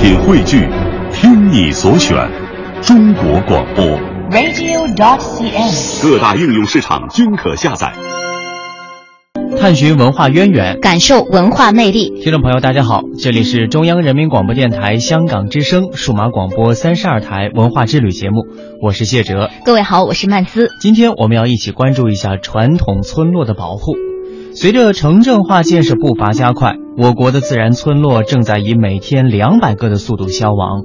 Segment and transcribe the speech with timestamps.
[0.00, 0.68] 品汇聚，
[1.12, 2.16] 听你所选，
[2.80, 3.84] 中国广播。
[4.30, 7.92] radio.dot.cn，各大应用市场均可下载。
[9.60, 12.10] 探寻文化渊源，感受文化魅力。
[12.22, 18.46] 听众朋友，大家好，这里是中央人民广播电台香港之声数码广播三十二台文化之旅节目，
[18.80, 19.50] 我是谢哲。
[19.64, 20.68] 各位好，我是曼斯。
[20.80, 23.96] 今天我们要一起关注一下传统村落的保护。
[24.54, 30.82] 随着城镇化建设步伐加快，我国的自然村落正在以每天两百个的速度消亡。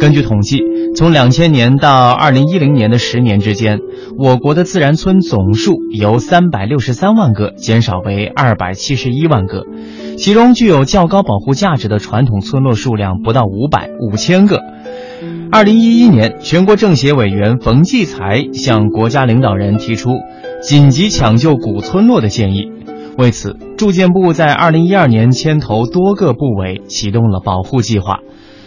[0.00, 0.62] 根据统计，
[0.96, 3.78] 从两千年到二零一零年的十年之间，
[4.16, 9.66] 我国的自然村总数由三百六十三万个减少为二百七十一万个，
[10.16, 14.62] 其中具有较高保护价值的传统村落数量不到五百五千个。
[15.52, 20.12] 二零一一年，全国政协委员冯骥才向国家领导人提出
[20.62, 22.79] 紧急抢救古村落的建议。
[23.20, 28.20] 为此，住建部在二零一二年牵头多个部委启动了保护计划，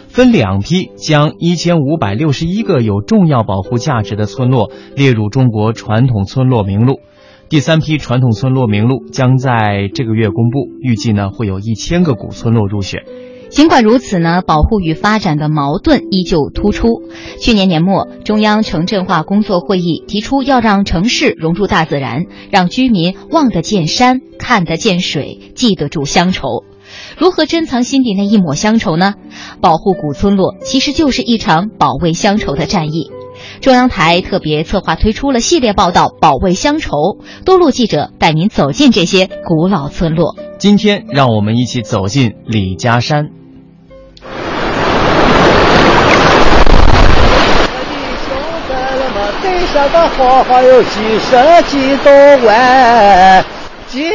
[0.06, 7.00] 分两批将一千五百六十一个有重要保护价值的村落列入中国传统村落名录。
[7.48, 13.02] 第三批传统村落名录将在这个月公布，预计呢会有一千个古村落入选。
[13.54, 17.04] 尽管如此呢，保护与发展的矛盾依旧突出。
[17.40, 26.64] 去年年末，中央城镇化工作会议提出要让城市融入大自然，让居民望得见山、看得见水、记得住乡愁。
[27.16, 29.14] 如何珍藏心底那一抹乡愁呢？
[29.60, 33.12] 保护古村落其实就是一场保卫乡愁的战役。
[33.60, 36.90] 中央台特别策划推出了系列报道《保卫乡愁》，
[37.44, 40.34] 多路记者带您走进这些古老村落。
[40.58, 43.30] 今天，让我们一起走进李家山。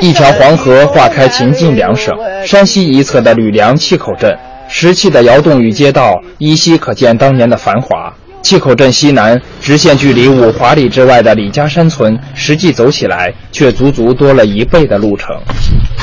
[0.01, 2.15] 一条黄河化开秦晋两省，
[2.45, 4.37] 山西一侧的吕梁碛口镇，
[4.69, 8.13] 石砌的窑洞与街道依稀可见当年的繁华。
[8.41, 15.35] 碛口镇西南直线距离五华里之外的李家山村，实际走起来却足足多了一倍的路程。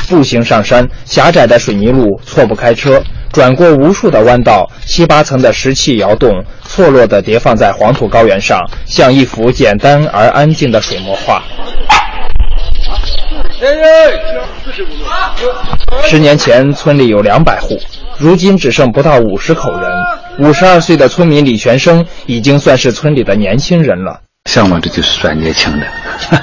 [0.07, 3.03] 步行上山，狭窄的水泥路错不开车，
[3.37, 11.43] 转过无数的弯道，七八层的石砌窑洞错落地叠放在黄土高原上，像一幅简单而安静的水墨画。
[16.05, 17.79] 十年前，村里有两百户，
[18.17, 19.91] 如今只剩不到五十口人。
[20.39, 24.19] 五十二岁的村民李全生已经算是村里的年轻人了。
[24.51, 25.87] 像我这就是算年轻的，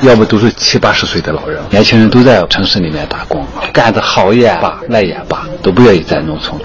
[0.03, 1.59] 要不都是七八十岁的老人。
[1.71, 3.43] 年轻人都在城市里面打工，
[3.73, 6.55] 干得好也罢，赖也罢，都不愿意在农村。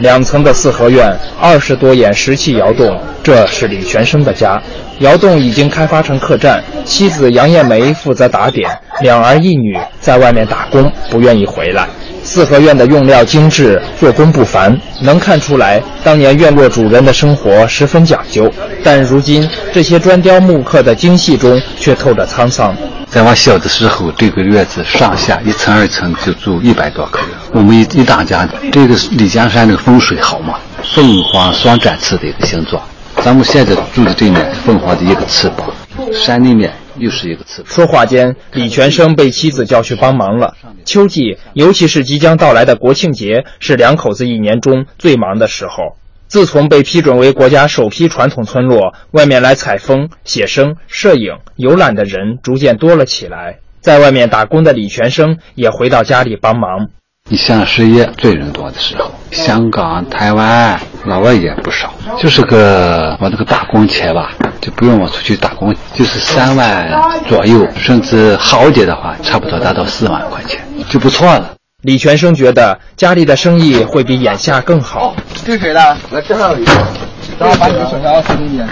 [0.00, 4.60] 两层的四合院，二十多眼石砌窑洞，这是李全生的家。
[5.00, 8.70] 窑洞已经开发成客栈，妻子杨艳梅负责打点，
[9.00, 11.86] 两儿一女在外面打工，不愿意回来。
[12.28, 18.52] 四合院的用料精致，做工不凡，能看出来当年院落主人的生活十分讲究。
[18.84, 22.76] 但如今这些砖雕木刻的精细中，却透着沧桑。
[23.08, 27.28] 在我小的时候，这个院子上下一层二层就住一百多口人。
[27.52, 30.58] 我们一一大家，这个李家山的风水好嘛，
[30.94, 32.82] 凤凰双展翅的一个形状。
[33.24, 35.66] 咱们现在住的这面凤凰的一个翅膀，
[36.12, 37.70] 山里面又是一个翅膀。
[37.70, 40.54] 说话间，李全生被妻子叫去帮忙了。
[40.84, 45.96] 秋季，尤其是即将到来的国庆节，是两口子一年中最忙的时候。
[46.26, 53.60] 自从被批准为国家首批传统村落，外面来采风、写生、摄影、游览的人逐渐多了起来。
[53.80, 56.88] 在外面打工的李全生也回到家里帮忙。
[57.30, 61.92] 你像十一最人多的时候，香港、台湾老外也不少。
[62.18, 66.90] 就是个我那个打工钱吧，就不用我出去打工，就是三万
[67.28, 71.50] 左右，甚至好点的话，差不多达到四万块钱，就不错了。
[71.82, 75.14] 李全生觉得家里的生意会比眼下更好。
[75.44, 75.96] 这谁的？
[76.10, 76.72] 我介绍一下。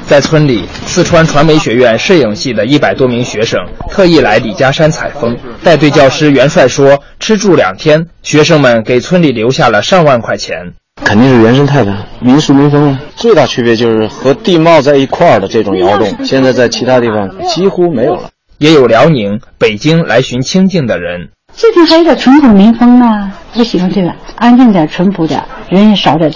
[0.08, 3.60] 在村里，四川传媒学院摄影系的一百多名学生
[3.90, 5.36] 特意来李家山采风。
[5.62, 10.72] 带队教师袁帅说，吃住两天，学生们给村里留下了上万块钱。
[11.04, 13.00] 肯定是原生态的，民俗民风啊。
[13.14, 18.30] 最大区别就是和地貌在一块儿的这种窑洞，现在在其他地方几乎没有了。
[18.58, 21.28] 也有辽宁、北京来寻清静的人。
[21.54, 26.32] 这边还有点淳朴民风啊，我喜欢这个，安静点、淳朴点，人也少点。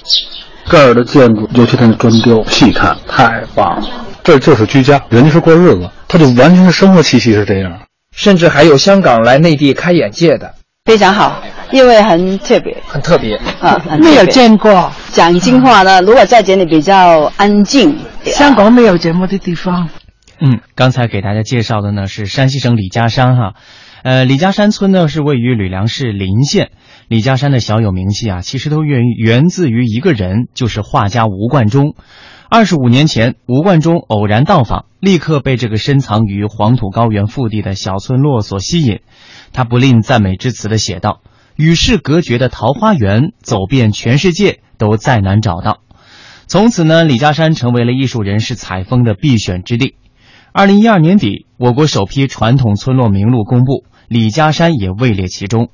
[0.71, 3.89] 这儿的建筑，尤其它的砖雕，细看太棒了。
[4.23, 7.81] 这就是居家，人家是过日子，他就完全是生活气息是这样。
[8.15, 14.93] 甚至还有香港来内地开眼界的，非常好，因为很特别，很特别啊，没有见过。
[15.11, 19.89] 讲京话呢，如果在这里比较安静，香港没有这么的地方。
[20.41, 23.55] 嗯，刚才给大家介绍的呢是山西省李家山哈，
[24.03, 26.71] 呃，李家山村呢是位于吕梁市临县，
[27.11, 31.97] 李家山的小有名气啊，其实都源于源自于一个人，就是画家吴冠中。
[32.49, 39.01] 二十五年前，吴冠中偶然到访，立刻被这个深藏于黄土高原腹地的小村落所吸引。
[39.53, 41.21] 他不吝赞美之词的写道
[41.59, 45.81] ：“与世隔绝的桃花源，走遍全世界都再难找到。”
[46.47, 49.97] 从此呢，李家山成为了艺术人士采风的必选之地。
[50.53, 55.71] 二零一二年底，我国首批传统村落名录公布，李家山也位列其中。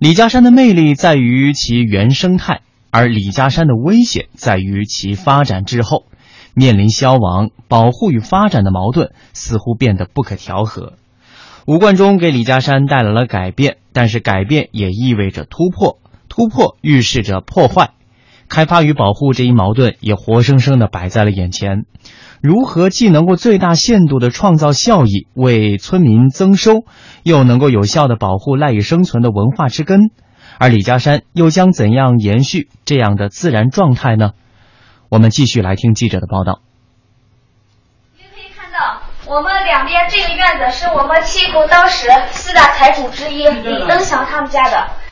[0.00, 6.06] 李家山的魅力在于其原生态，而李家山的危险在于其发展滞后，
[6.52, 10.94] 面临消亡、保护与发展的矛盾，似乎变得不可调和。
[11.66, 17.90] 吴冠中给李家山带来了改变，但是改变也意味着突破，突破预示着破坏，
[18.48, 21.84] 开发与保护这一矛盾也活生生的摆在了眼前。
[22.42, 26.84] 如何既能够最大限度的创造效益，为村民增收，
[27.22, 30.10] 又能够有效的保护赖以生存的文化之根？
[30.58, 34.32] 而李家山又将怎样延续这样的自然状态呢？
[35.08, 36.60] 我们继续来听记者的报道。
[38.18, 45.03] 您可以看到，我们两边这个院子是我们七口当时四大财主之一李登祥他们家的。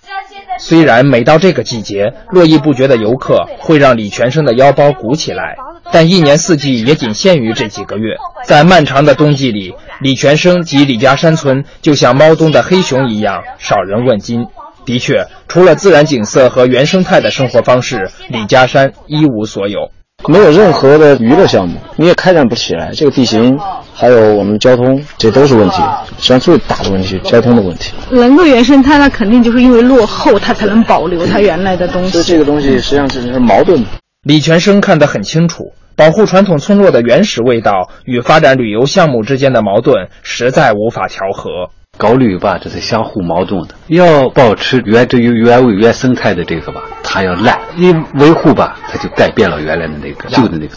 [0.58, 5.56] 虽然每到这个季节，络绎不绝的游客会让李全生的腰包鼓起来，
[5.92, 8.14] 但一年四季也仅限于这几个月。
[8.44, 14.46] 在漫长的冬季里，李全生及李家山村就像猫冬的黑熊一样，少人问津。
[14.84, 19.90] 的确，除了自然景色和原生态的生活方式，李家山一无所有。
[20.28, 22.92] 没有任何的娱乐项目，你也开展不起来。
[22.92, 23.58] 这个地形，
[23.92, 25.82] 还有我们交通，这都是问题。
[26.18, 27.92] 实际上最大的问题，交通的问题。
[28.10, 32.10] 能够原生态，那肯定就是因为落后，它才能保留它原来的东西。
[32.10, 33.88] 所以这个东西实际上是是矛盾的。
[34.22, 41.70] 李全生看得很清楚，保护传统村落的原始味道与发展旅游项目之间的矛盾，实在无法调和。
[41.98, 43.74] 搞旅游吧，这是相互矛盾的。
[43.86, 50.76] 要保持原汁原味、原生态的这个吧，它要烂；你维护吧，它就改变了原来的那个旧的那个。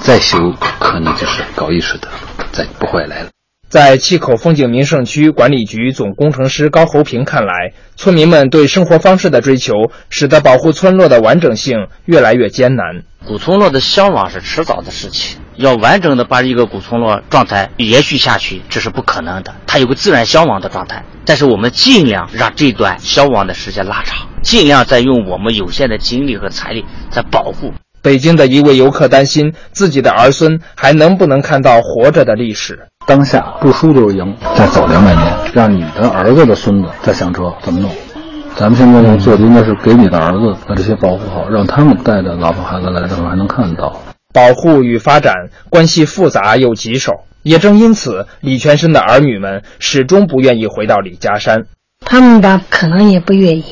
[0.00, 2.08] 再修可能就是搞艺术的，
[2.50, 3.28] 再不会来了。
[3.68, 9.72] 在七口风景名胜区管理局总工程师高侯平看来，村民们对生活方式的追求，
[10.10, 13.02] 使得保护村落的完整性越来越艰难。
[13.26, 19.54] 古村落的消亡是迟早的事情，要完整的把一个古村落状态延续下去，这是不可能的。
[19.66, 27.72] 它有个自然消亡的状态，但是我们尽量让这段消亡的时间拉长，尽量在用我们有限的精力和财力在保护。
[28.02, 32.86] 北京的一位游客担心自己的儿孙还能不能看到活着的历史。
[33.06, 37.90] 当下不输就是赢，再走两百年，让你的儿子的孙子再想辙怎么弄。
[38.56, 44.00] 咱们现在要做的应该是给你的儿子把这些保护好，让他们带着老婆孩子来的时候还能看到。
[44.34, 47.12] 保护与发展关系复杂又棘手，
[47.44, 51.66] 也正因此，李全生的儿女们始终不愿意回到李家山。
[52.04, 53.64] 他们吧，可能也不愿意，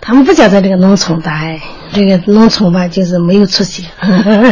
[0.00, 1.60] 他们不想在这个农村待，
[1.92, 3.84] 这个农村吧，就是没有出息。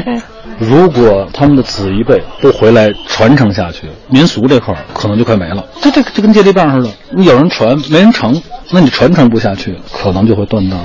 [0.61, 5.65] 如果他们的子一辈不回来传承下去，民俗这块可能就快没了。
[5.81, 10.85] 这这就跟接力棒似的，你有人传，没人成，那你传承不下去，可能就会断档。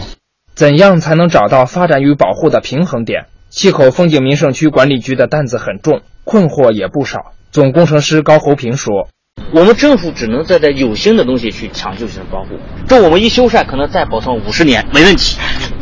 [0.56, 3.26] 怎样才能找到发展与保护的平衡点？
[3.56, 7.34] 七口风景名胜区管理局的担子很重，困惑也不少。
[7.52, 9.10] 总工程师高侯平说
[9.54, 12.58] ：“我们政府只能在这有形的东西去抢救性保护，
[12.88, 15.38] 这我们一修缮可能再保存五十年没问题，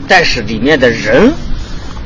[0.05, 1.31] 但是里面的人，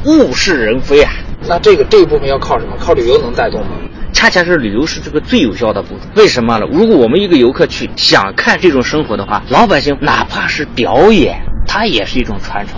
[0.06, 1.12] 物是人非啊。”
[1.50, 2.78] 那这个这一部分要靠什么？
[2.80, 3.72] 靠旅游能带动吗？
[4.14, 6.08] 恰恰是旅游是这个最有效的部分。
[6.16, 6.68] 为什么呢？
[6.72, 12.78] 如果我们一个游客去想看这种生活的话，老百姓哪怕是表演，它也是一种传承。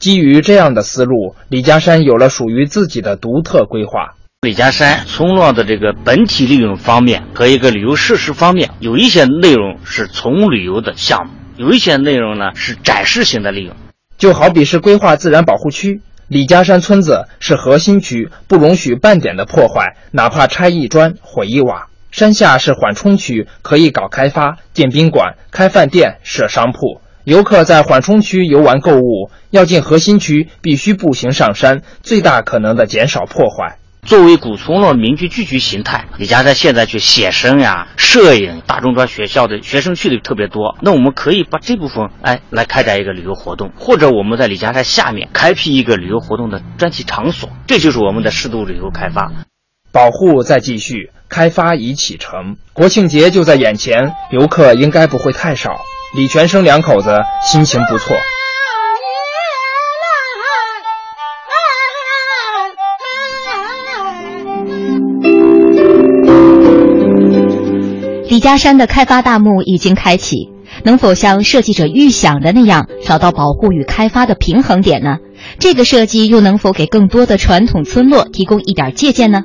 [0.00, 4.14] 基于这样的思路，李家山有了属于自己的独特规划。
[4.40, 13.76] 李家山村落的这个本体利用方面和一个旅游设施方面，有一些内容是从旅游的项目，有一些内容呢是展示型的利用。
[14.16, 16.00] 就好比是规划自然保护区。
[16.28, 21.88] 李家山村子是核心区，不容许半点的破坏，哪怕拆一砖毁一瓦。
[22.10, 27.02] 山下是缓冲区，可以搞开发、建宾馆、开饭店、设商铺。
[27.24, 33.76] 游客在缓冲区游玩购物，要进核心区必须步行上山，最大可能的减少破坏。
[34.02, 40.78] 作为古村落民居聚居形态，李家山现在去写生呀、摄影，大中专学校的学生去的特别多。
[40.80, 49.30] 那我们可以把这部分哎来开展一个旅游活动，或者我们在李家山下面开辟一个旅游活动的专题场所，这就是我们的适度旅游开发。
[49.92, 52.56] 保护在继续，开发已启程。
[52.72, 55.78] 国庆节就在眼前，游客应该不会太少。
[56.12, 57.08] 李全生两口子
[57.46, 58.16] 心情不错。
[68.28, 70.50] 李家山的开发大幕已经开启，
[70.82, 75.18] 能否像设计者预想的那样找到保护与开发的平衡点呢？
[75.60, 79.44] 这个设计又能否给更多的传统村落提供一点借鉴呢？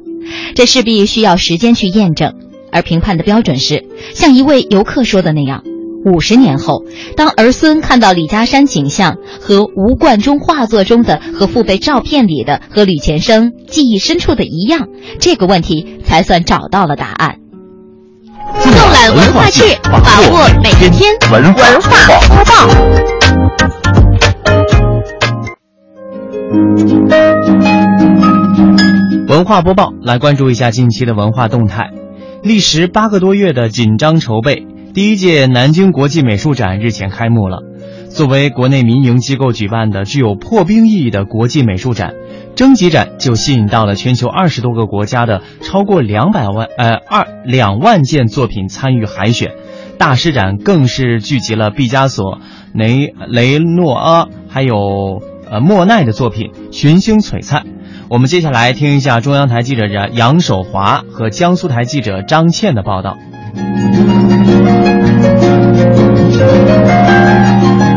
[0.55, 2.33] 这势必需要时间去验证。
[2.71, 5.63] 而评判的标准是，像一位游客说的那样：
[6.05, 6.83] 五十年后，
[7.17, 14.87] 当儿孙看到李家山景象和吴冠中画作中的和父辈照片里的和吕前生记忆深处的一样，
[15.19, 17.37] 这个问题才算找到了答案。
[18.61, 21.75] 纵览文化界，把握每一天文化
[22.27, 22.53] 播报。
[29.27, 31.89] 文化播报来关注一下近期的文化动态。
[32.43, 37.63] 历时八个多月的紧张筹备，第一届南京国际美术展日前开幕了。
[38.07, 42.13] 作为国内民营机构举办的具有破冰意义的国际美术展，
[42.55, 49.51] 征集展就吸引到了全球二十多个国家的超过两百万呃二两万件作品参与海选。
[49.97, 52.39] 大师展更是聚集了毕加索、
[52.73, 55.21] 雷雷诺阿还有
[55.51, 57.65] 呃莫奈的作品，群星璀璨。
[58.09, 63.17] 我们接下来听一下中央台记者杨守华和江苏台记者张倩的报道。
[65.45, 65.75] Thank
[67.89, 67.94] you.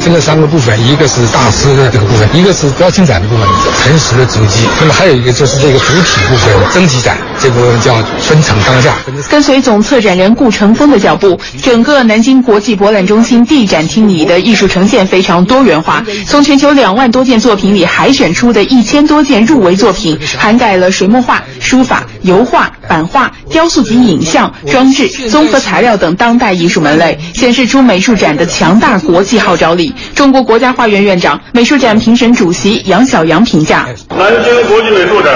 [0.00, 3.46] 分了三个部分，一个是大师的这个部分，一个是标清展的部分，
[3.84, 4.66] 诚实的足迹。
[4.80, 8.96] 那么还有一个就是这个主体部分，征集展，这部分叫分层当下。
[9.28, 16.02] 跟随总策展人顾成峰的脚步，整个南京国际博览中心 D 展厅里的艺术呈现非常多元化。
[16.26, 29.89] 从全球两万多件作品里海选出的一千多件入围作品，涵盖了水墨画、书法、油画、版画、雕塑及影像、装置、综合材料等当代艺术门类，显示出美术展的强大国际号召力。
[30.14, 33.86] 中国国家画院院长、美术展评审主席杨晓阳评价：
[34.18, 35.32] 南京国际美术展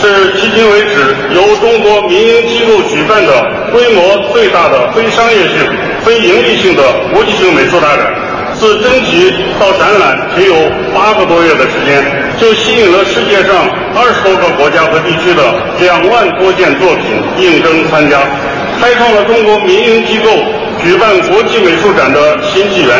[0.00, 3.32] 是迄今为止由中国民营机构举办的
[3.72, 5.56] 规模最大的非商业性、
[6.04, 6.82] 非盈利性的
[7.12, 8.12] 国际性美术大展。
[8.56, 10.54] 自征集到展览仅有
[10.94, 12.00] 八个多月的时间，
[12.38, 15.42] 就吸引了世界上二十多个国家和地区的
[15.80, 18.20] 两万多件作品应征参加，
[18.80, 20.30] 开创了中国民营机构
[20.84, 22.94] 举办国际美术展的新纪元。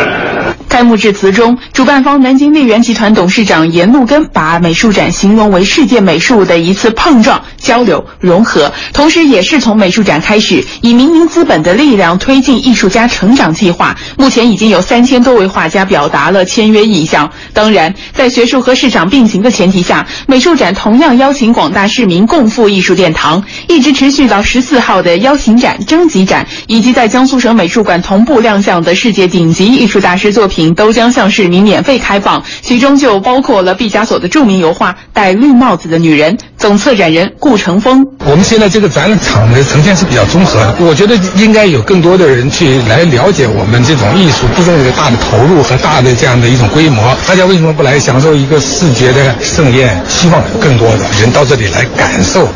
[0.75, 13.97] 开幕致辞中，主办方南京丽园集团董事长严路根把美术展形容为世界美术的一次碰撞、交流、融合，同时也是从美术展开始，以民营资本的力量推进艺术家成长计划。
[14.19, 17.31] 目前已经有三千多位画家表达了签约意向。
[17.53, 30.64] 当然，在学术和市场并行的前提下，美术展同样邀请广大市民共赴艺术殿堂，一直持续到十四号的邀请展、征集展，以及在江苏省美术馆同步亮相的世界顶级艺术大师作品。
[30.73, 36.37] 都将向市民免费开放，其中就包括了毕加索的著名油画《戴绿帽子的女人》。
[36.57, 47.15] 总策展人顾成峰：我们现在这个展场的呈现是比较综合的，我觉得应该有更多的人去来了解我们这种艺术，这种大的投入和大的这样的一种规模。
[47.27, 50.01] 大家为什么不来享受一个视觉的盛宴？
[50.09, 52.49] 希望有更多的人到这里来感受。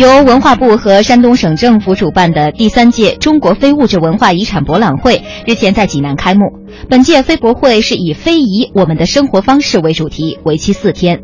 [0.00, 6.40] 由文化部和山东省政府主办的第三届中国非物质文化遗产博览会日前在济南开幕。
[6.88, 11.20] 本届非博会是以“非遗：我们的生活方式”为主题，为期四天。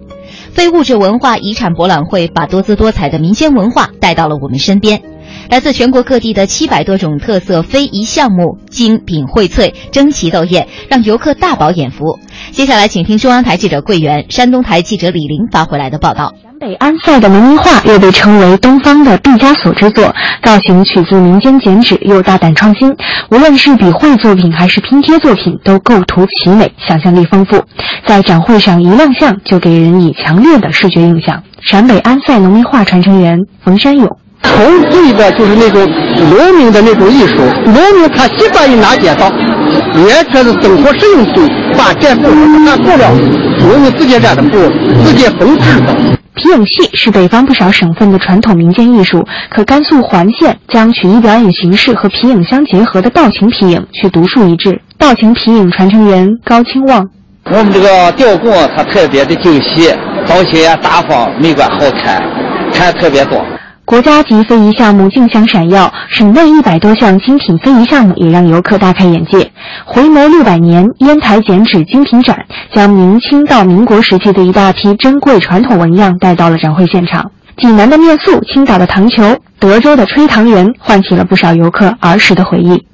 [0.50, 5.00] 非物质文化遗产博览会把多姿多彩的民间文化带到了我们身边。
[5.48, 12.18] 来自全国各地的七百多种特色非遗项目精品荟萃，争奇斗艳，让游客大饱眼福。
[12.50, 16.34] 接下来，请听中央台记者桂圆、山东台记者李玲发回来的报道。
[16.56, 20.10] 陕北安塞的农民画又被称为东方的毕加索之作，
[20.42, 22.90] 造型取自民间剪纸，又大胆创新。
[23.30, 27.62] 无论是笔绘作品还是拼贴作品，都构图奇美，想象力丰富。
[28.06, 31.42] 在展会上一亮相，就给人以强烈的视觉印象。
[31.60, 34.08] 陕北安塞农民画传承人冯山勇。
[34.42, 35.86] 纯粹的就是那种
[36.30, 37.36] 农民的那种艺术，
[37.66, 41.46] 农民他习惯于拿剪刀，完全是生活实用性，
[41.76, 42.28] 把这布
[42.64, 43.10] 那布料，
[43.58, 44.56] 农民自己染的布，
[45.04, 45.94] 自己缝制的。
[46.36, 54.78] 皮影戏是北方不少省份的传统民间艺术，可甘肃环县将曲艺表演形式和皮影相结合的道情皮影却独树一帜。
[54.98, 57.08] 道情皮影传承人高清旺，
[57.44, 59.90] 我们这个雕工它特别的精细，
[60.26, 62.22] 造型也大方，美观好看，
[62.70, 63.42] 看特别多。
[63.86, 69.48] 国家级非遗项目竞相闪耀，省内一百多项精品非遗项目也让游客大开眼界。
[69.84, 72.36] 回眸六百年，烟台剪纸精品展
[72.74, 77.30] 将明清到民国时期的一大批珍贵传统纹样带到了展会现场。
[77.58, 79.22] 济南的面塑、青岛的糖球、
[79.60, 82.84] 德州的吹糖人，唤起了不少游客儿时的回忆。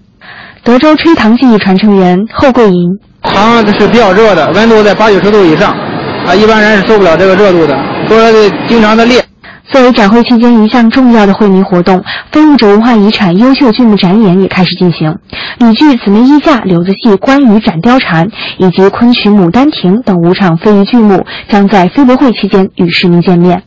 [0.62, 2.90] 德州吹糖技艺传承人后桂银：
[3.22, 5.74] 糖是比较热的，温度在八九十度以上，
[6.26, 7.74] 啊，一般人是受不了这个热度的，
[8.06, 9.24] 所以经常的裂。
[9.72, 15.16] 作为展会期间一项重要的惠民活动，非物质文化遗产优秀剧目展演也开始进行。
[15.58, 23.62] 吕剧《姊妹衣架》、柳子戏《关羽斩貂蝉》以及昆曲《牡丹亭》等五场非遗剧目将在非博会期间与市民见面。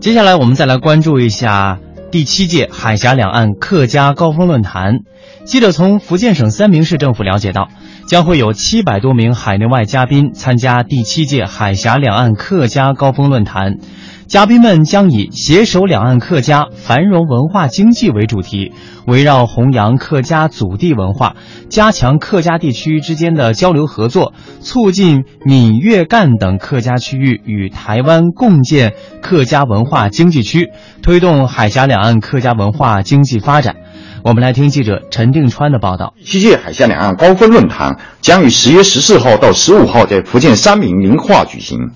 [0.00, 1.78] 接下来，我们再来关注一下
[2.12, 4.98] 第七届海峡两岸客家高峰论坛。
[5.46, 7.68] 记者从福建省三明市政府了解到，
[8.06, 13.78] 将会有七百多名海内外嘉宾参加第七届海峡两岸客家高峰论坛。
[14.32, 18.72] 嘉宾们将以携手两岸客家繁荣文化经济为主题，
[19.06, 21.36] 围绕弘扬客家祖地文化、
[21.68, 30.70] 加强客家地区之间的交流合作、促进闽粤赣等客家区域与台湾共建客家文化经济区，
[31.02, 33.76] 推动海峡两岸客家文化经济发展。
[34.24, 36.14] 我们来听记者陈定川的报道。
[36.24, 41.90] 七届海峡两岸高峰论坛将于十月十四号到十五号在福建三明宁化举行。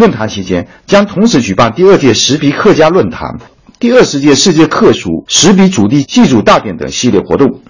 [0.00, 3.36] 论坛期间将同时举办第二届石鼻客家论坛、
[3.78, 7.60] 第二十届世界客属石鼻主题祭祖大典等系列活动。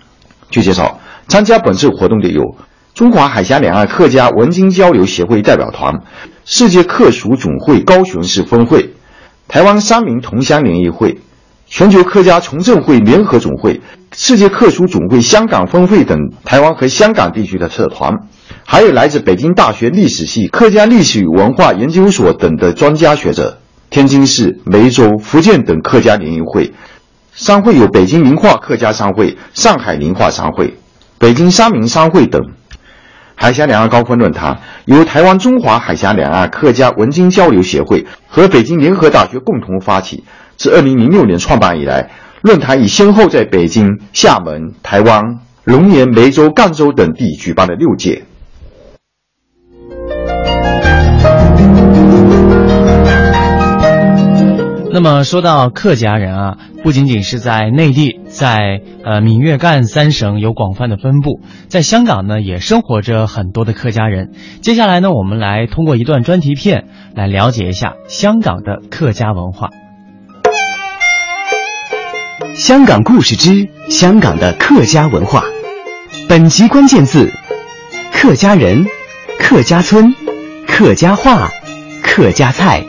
[0.49, 2.55] 据介绍，参加本次活动的有
[2.95, 6.03] 中华海峡两岸客家文经交流协会代表团、
[6.45, 8.95] 世界客属总会高雄市分会、
[9.49, 11.19] 台湾三明同乡联谊会、
[11.67, 13.81] 全球客家重振会联合总会、
[14.13, 18.15] 世界客属总会香港分会等台湾和香港地区的社团。
[18.73, 23.59] 还有来自北京大学历史系客家历史与文化研究所等的专家学者，
[23.91, 26.73] 天津市、梅州、福建等客家联谊会，
[27.33, 30.79] 商会有北京名画客家商会、上海名画商会、
[31.19, 32.41] 北京三明商会等。
[33.35, 40.23] 海峡两岸高峰论坛由台湾中华海峡两岸客家文经交流协会和北京联合大学共同发起，
[40.57, 42.09] 自2006年创办以来，
[42.43, 48.27] 论坛已先后在北京、厦门、台湾、龙岩、梅州、赣州等地举办了六届。
[54.93, 64.33] 那么说到客家人啊，不仅仅是在内地，在呃闽粤赣三省有广泛的分布，在香港呢也生活着很多的客家人。
[64.63, 69.71] 接下来呢，我们来通过一段专题片来了解一下香港的客家文化。
[72.57, 75.45] 香港故事之香港的客家文化，
[76.29, 77.31] 本集关键字：
[78.13, 78.85] 客家人、
[79.39, 80.13] 客家村、
[80.67, 81.49] 客家话、
[82.03, 82.85] 客家菜。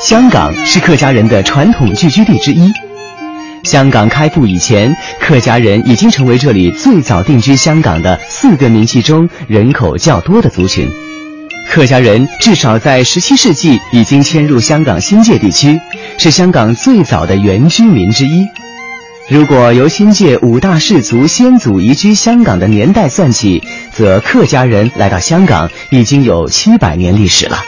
[0.00, 2.72] 香港是客家人的传统聚居地之一。
[3.64, 10.88] 香港开埠以前，客家人已经成为这里最早定居香港的四个民系中人口较多的族群。
[11.68, 15.78] 客家人至少在17世纪已经迁入香港新界地区，
[16.16, 18.48] 是香港最早的原居民之一。
[19.28, 27.62] 如果由新界五大氏族先祖移居香港的年代算起，则客家人来到香港已经有七百年历史了。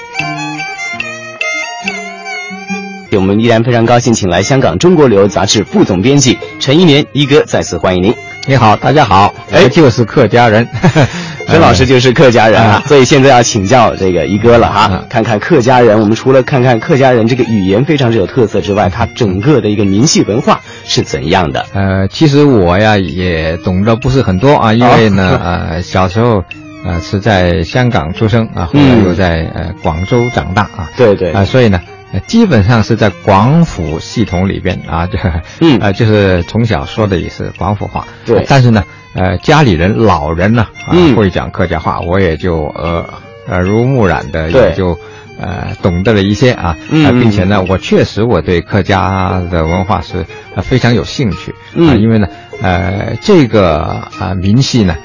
[3.17, 8.15] 我们依然非常高兴，请来香港《中国旅游杂志》副总编辑陈一年一哥，再次欢迎您。
[8.47, 10.67] 你好，大家好，哎，就是客家人，
[11.47, 21.65] 陈老师就是客家人啊，所以现在要请教这个一哥了哈，看看客家人，我们除了看看客家人这个语言非常之有特色之外，他整个的一个民系文化是怎样的？
[21.73, 26.43] 呃，其实我呀也懂得不是很多啊，因为呢，呃，小时候
[26.85, 31.31] 呃是在香港出生啊，后来又在呃广州长大啊，对对。
[31.31, 31.81] 啊，所以呢。
[32.21, 35.19] 基本上是在广府系统里边啊，就
[35.61, 35.79] 嗯。
[35.81, 38.07] 呃，就是从小说的也是广府话。
[38.25, 43.09] 对，但是呢，呃，家里人老人呢啊会讲客家话，我也就呃
[43.49, 44.99] 耳濡目染的也就
[45.39, 50.25] 呃懂得了一些啊，并且呢，我确实我对客家的文化是
[50.63, 51.53] 非常有兴趣。
[51.89, 52.29] 啊，因为呢，
[52.61, 54.97] 呃，这个啊民系呢，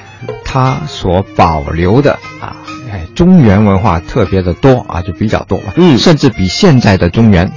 [0.44, 2.56] 它所保留的啊。
[2.90, 7.52] 哎，中原文化特别的多啊，就比较多嘛，嗯，甚至比现在的中原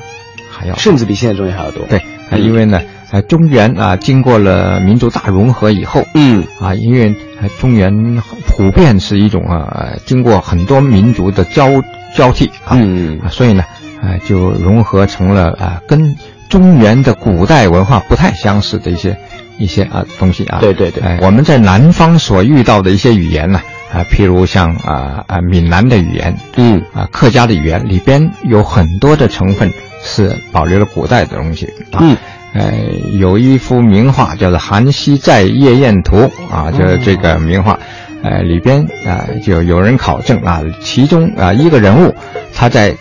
[0.52, 1.86] 还要，甚至比现在中原还要多。
[1.88, 7.16] 对，啊，因为呢，呃，中原啊，经过了民族大融合以后，嗯，啊，因为
[7.62, 11.70] 中原普遍是一种啊，经过很多民族的交
[12.14, 13.64] 交替啊，嗯，所以呢，
[14.02, 16.18] 啊，就融合成了啊，跟
[16.50, 19.18] 中原的古代文化不太相似的一些
[19.62, 20.58] 一些啊东西啊。
[20.60, 23.62] 对对对，我们在南方所遇到的一些语言呢。
[23.94, 29.70] 啊，譬如像啊啊闽南的语言，嗯，啊客家的语言里边有很多的成分
[30.02, 31.68] 是保留了古代的东西，
[32.00, 32.16] 嗯，
[32.54, 32.72] 呃，
[33.20, 36.16] 有一幅名画叫做《韩熙载夜宴图》
[36.50, 37.78] 啊，就是这个名画，
[38.24, 42.16] 呃，里边啊就有人考证啊，其中啊一个人物
[42.56, 42.96] 他在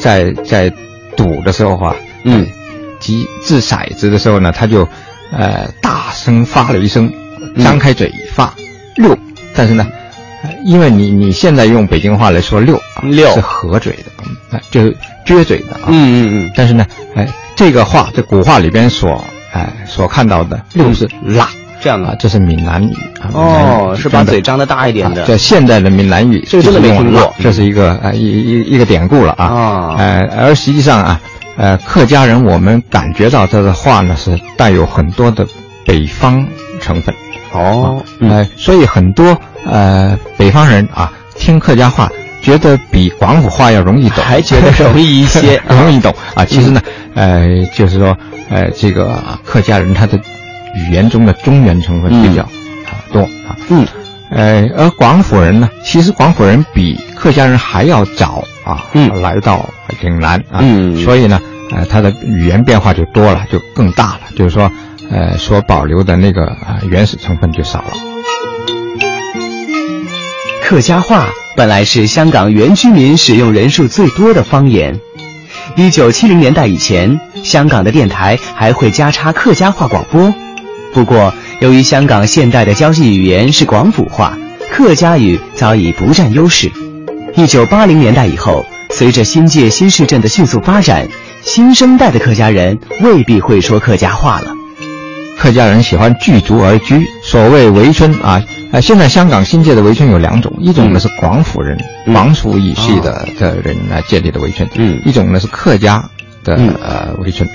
[0.00, 0.68] 在在
[1.16, 2.44] 赌的时候啊，嗯，
[2.98, 4.88] 即掷骰子的时候呢，他就
[5.36, 7.12] 呃大声发了一声。
[7.62, 8.52] 张开嘴发
[8.96, 9.16] 六，
[9.54, 9.86] 但是呢，
[10.64, 13.96] 因为你你现在用北京话来说六啊，六是合嘴
[14.50, 15.82] 的，就是撅嘴的啊。
[15.88, 16.52] 嗯嗯嗯。
[16.56, 21.48] 但是呢，哎，这个话在古话里边所哎所看到的六是拉。
[21.80, 23.28] 这样啊，这是闽南语啊。
[23.34, 25.22] 哦，是把嘴张得大一点的。
[25.26, 27.32] 这现代的闽南语，这个真的没听过。
[27.40, 29.44] 这是一个呃一一一个典故了啊。
[29.44, 29.96] 啊。
[29.98, 31.20] 呃，而实际上啊，
[31.56, 35.46] 呃，客家人我们感觉到他的话呢是带有很多的
[35.84, 36.46] 北方
[36.80, 37.14] 成分。
[37.52, 38.04] 哦。
[38.20, 42.10] 呃，所以很多呃北方人啊听客家话，
[42.42, 46.44] 觉得比广府话要容易懂，还觉得容易一些， 容易懂啊。
[46.44, 46.80] 其实呢，
[47.14, 48.16] 呃，就是说，
[48.50, 50.18] 呃，这个客家人他的。
[50.76, 53.86] 语言中的中原成分比较啊多啊，嗯，
[54.34, 59.68] 呃，而广府人呢，其实广府人比客家人还要早啊，嗯，来到
[60.02, 64.70] 岭南啊，嗯，所以呢，呃，他的语言变化就多了，就更大了，就是说，
[65.08, 67.92] 呃，所保留的那个啊原始成分就少了。
[70.64, 74.98] 客家话本来是香港原居民使用人数最多的方言，
[75.76, 80.34] 一九七零年代以前，香港的电台还会加插客家话广播。
[80.92, 84.36] 不过，由于香港现代的交际语言是广府话，
[84.70, 86.70] 客家语早已不占优势。
[87.36, 91.08] 一九八零年代以后，随着新界新市镇的迅速发展，
[91.42, 94.52] 新生代的客家人未必会说客家话了。
[95.38, 106.08] 客家人喜欢聚族而居，所谓围村啊，啊，现在香港新界的围村有两种，一种呢是广府人、广府语系的的人来建立的围村，嗯，一种呢是客家
[106.42, 107.48] 的呃围村。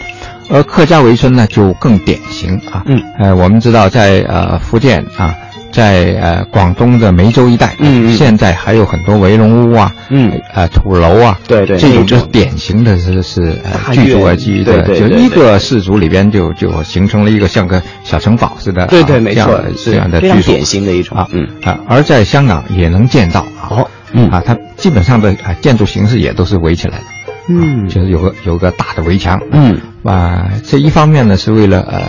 [0.49, 2.83] 而客家围村呢，就更典型啊。
[2.85, 5.33] 嗯，呃，我们知道在呃福建啊，
[5.71, 27.03] 在呃广东的梅州一带，嗯现在还有很多围龙屋啊，嗯，呃土楼啊，对对，这种就是典型的是是呃聚族而居的，就一个氏族里边就就形成了一个像个小城堡似的，对对，没错，这样的非常典型的一种啊，嗯啊，而在香港也能见到啊，哦，嗯啊，它基本上的啊建筑形式也都是围起来的。
[27.49, 32.01] 嗯，就是有个有个大的围墙，嗯，啊，这一方面呢是为了呃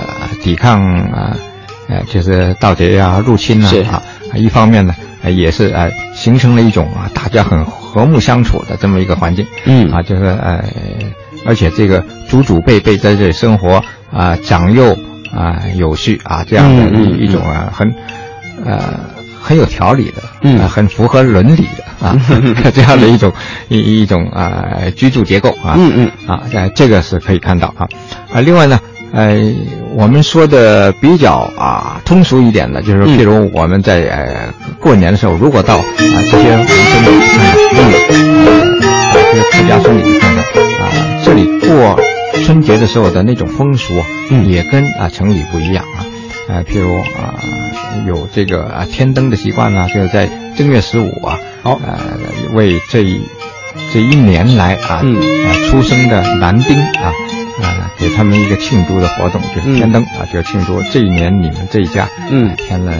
[0.42, 1.36] 抵抗啊，
[1.88, 10.62] 呃就是盗贼啊入侵啊，啊，一方面呢也是呃形成了一种啊大家很和睦相处的这么一个环境，嗯，啊就是呃，
[11.46, 14.92] 而且这个祖祖辈辈在这里生活啊长幼
[15.34, 17.92] 啊有序啊这样的一一种啊很
[18.64, 18.78] 呃。
[19.42, 22.16] 很有条理的，嗯，很符合伦理的啊，
[22.74, 23.32] 这样的一种
[23.68, 26.10] 一一种啊居住结构啊，嗯嗯。
[26.26, 26.42] 啊，
[26.74, 27.86] 这个是可以看到啊，
[28.32, 28.80] 啊，另外呢，
[29.12, 29.36] 呃，
[29.94, 35.84] 我们说的比较啊通俗一点的，就是譬如我们在呃过年的时候，如果到啊
[36.30, 37.92] 这些农村里去看看，
[38.46, 40.92] 嗯，啊这些客家村里去看看啊，
[41.24, 41.98] 这里过
[42.44, 43.94] 春节的时候的那种风俗，
[44.30, 46.06] 嗯，也跟啊城里不一样啊。
[46.48, 47.34] 呃，譬如啊，
[48.06, 50.28] 有这个啊天灯的习惯呢，就是在
[50.60, 51.98] 正月十五啊，好，呃，
[52.52, 53.18] 为这一
[53.94, 57.10] 这一年来啊，嗯，呃出生的男丁啊，
[57.62, 62.92] 啊，给他们一个庆祝的活动，就是天灯啊，就庆祝这一年你们这一家，嗯，添了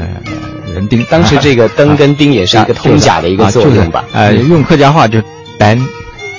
[0.73, 1.05] 人丁。
[1.11, 4.07] 当时这个灯跟丁也是一个通假的一个作用吧？
[4.15, 5.21] 呃，用客家话就
[5.59, 5.87] 灯，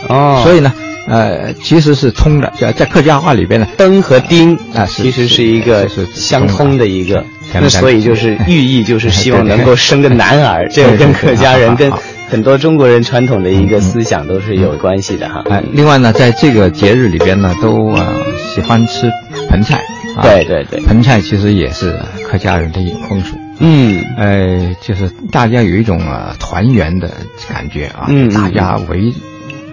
[0.10, 0.74] 哦，所以呢。
[1.08, 11.92] 呃，其实是通的，在在客家话里边呢，灯和丁啊，其实是一个是相通的一个，那所以就是寓意就是 希望能够生个男儿， 这个跟客家人跟
[12.30, 15.44] 很多中国人传统的一个思想都是有关系的哈。
[15.50, 18.16] 哎，另外呢，在这个节日里边呢，都呃
[18.56, 19.12] 喜欢吃
[19.50, 19.82] 盆菜，
[20.22, 27.12] 对对对，盆菜其实也是客家人的一种风俗，嗯，呃，就是大家有一种啊团圆的
[27.50, 29.14] 感觉啊，嗯，大家围。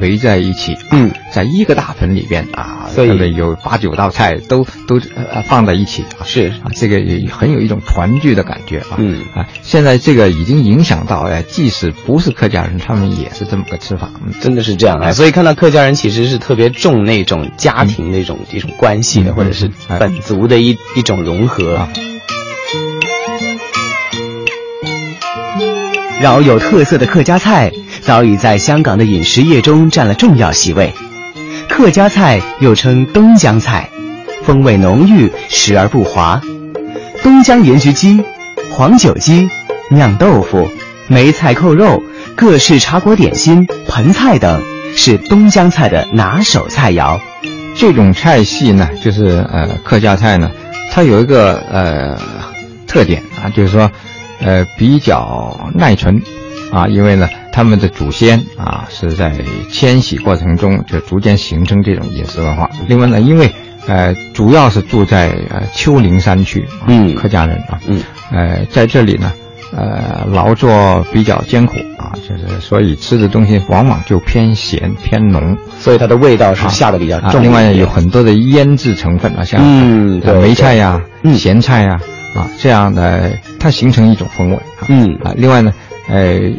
[0.00, 6.48] 围在一起，嗯，在一个大盆里边啊，所以有八九道菜都都呃放在一起啊，是。
[6.62, 9.22] 啊，这个也很有一种团聚的感觉啊，嗯。
[9.34, 21.76] 啊，现在这个已经影响到哎，即使不是客家人，他们也是这么个吃法，真的是这样啊，所以看到客家人其实是特别重那种家庭那种一种关系的，或者是本族的一一种融合。
[21.76, 21.88] 啊。
[26.20, 27.70] 饶有特色的客家菜
[28.08, 30.94] 早已在香港的饮食业中占了重要席位。
[31.68, 33.90] 客家菜又称东江菜，
[34.44, 36.40] 风味浓郁，食而不滑。
[37.22, 38.24] 东江盐焗鸡、
[38.70, 39.50] 黄酒鸡、
[39.90, 40.70] 酿豆腐、
[41.06, 42.02] 梅菜扣肉、
[42.34, 44.62] 各式茶果点心、盆菜等，
[44.96, 47.20] 是东江菜的拿手菜肴。
[47.74, 50.50] 这种菜系呢，就是呃客家菜呢，
[50.90, 52.18] 它有一个呃
[52.86, 53.90] 特点啊，就是说。
[54.40, 56.22] 呃，比较耐存，
[56.70, 59.32] 啊，因为呢，他们的祖先啊是在
[59.70, 62.68] 迁徙过程中就逐渐形成这种饮食文化。
[62.86, 63.50] 另外呢，因为
[63.86, 69.32] 呃，主要是住在呃丘陵山区，嗯，客家人啊，嗯，呃，在这里呢，
[69.74, 77.42] 呃，劳作比较艰苦啊，就是所以吃的东西往往就偏咸偏浓，所以它的味道是下的比较重。
[77.42, 81.00] 另外有很多的腌制成分啊，像嗯梅菜呀、
[81.34, 81.98] 咸菜呀
[82.36, 84.84] 啊这样的，它形成一种风味啊。
[84.88, 85.14] 嗯。
[85.24, 85.72] 啊，另外呢，
[86.08, 86.50] 呃，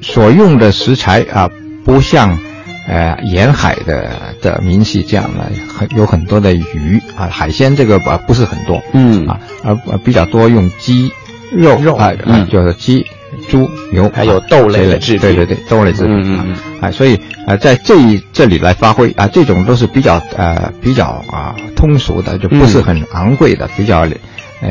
[0.00, 1.48] 所用的食材啊，
[1.84, 2.38] 不像。
[2.88, 9.24] 呃，沿海的的民系这样的很有很多的鱼啊，海鲜这个啊不是很多，嗯。
[9.24, 11.08] 啊，而比较多用鸡
[11.52, 12.12] 肉肉啊，
[12.50, 13.06] 就是鸡、
[13.48, 17.16] 猪、牛，还有豆类的制品，对对对，豆类制品嗯，啊，所以
[17.46, 24.04] 啊，在这一这里来发挥啊，这种都是比较呃比较啊通俗的，就不是很昂贵的，比较
[24.62, 24.70] 呃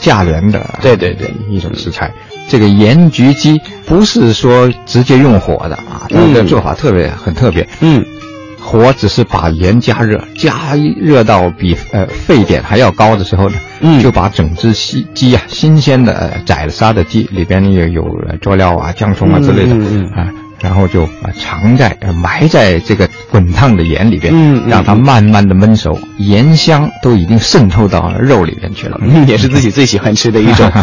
[0.00, 2.10] 价廉的，对对对，一种食材。
[2.48, 7.68] 这个盐焗鸡不是说直接用火的啊，它的做法特别很特别。
[7.80, 8.04] 嗯，
[8.60, 18.04] 火只是把盐加热，加热到比呃沸点还要高的时候呢，嗯，就把整只鸡鸡啊，新鲜的宰杀的鸡里边也有
[18.40, 19.74] 佐料啊、姜葱啊之类的
[20.14, 20.30] 啊，
[20.66, 28.98] 然后就啊藏在埋在这个滚烫的盐里边，嗯，让它慢慢的焖熟，盐香都已经渗透到肉里边去了，
[29.28, 30.68] 也是自己最喜欢吃的一种。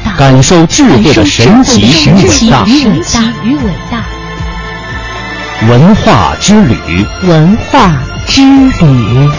[0.21, 2.63] 感受智慧的神奇与伟大。
[3.43, 4.05] 与伟大。
[5.67, 6.77] 文化之旅，
[7.23, 7.91] 文化
[8.27, 9.31] 之旅。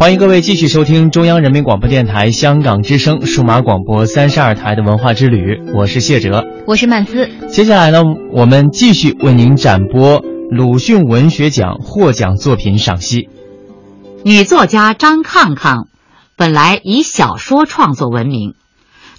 [0.00, 7.28] 欢迎各位继续收听中央人民广播电台香港之声数码广播三十二台的文化之旅，我是谢哲，我是曼斯。
[7.50, 13.28] 接下来呢，我们继续为您展播鲁迅文学奖获奖作品赏析。
[14.24, 15.88] 女作家张抗抗
[16.34, 18.54] 本来以小说创作闻名，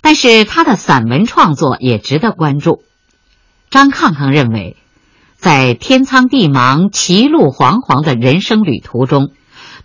[0.02, 2.82] 但是她的散文创作也值得关注。
[3.70, 4.78] 张抗抗认为，
[5.36, 9.30] 在天苍地茫、歧路惶惶的人生旅途中。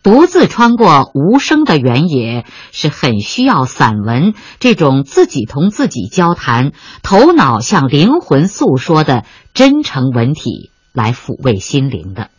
[0.06, 6.70] 独自穿过无声的原野，是很需要散文这种自己同自己交谈、
[7.02, 12.30] 头脑向灵魂诉说的真诚文体来抚慰心灵的。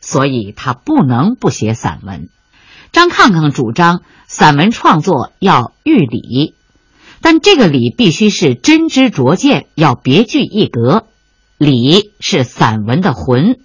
[0.00, 2.28] 所以他不能不写散文。
[2.92, 6.54] 张抗抗主张散文创作要寓理，
[7.20, 11.04] 但这个理必须是真知灼见，要别具一格。
[11.56, 13.58] 理是散文的魂，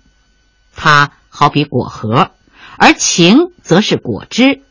[0.75, 2.31] 它好比果核。
[2.77, 4.61] 而情则是果汁。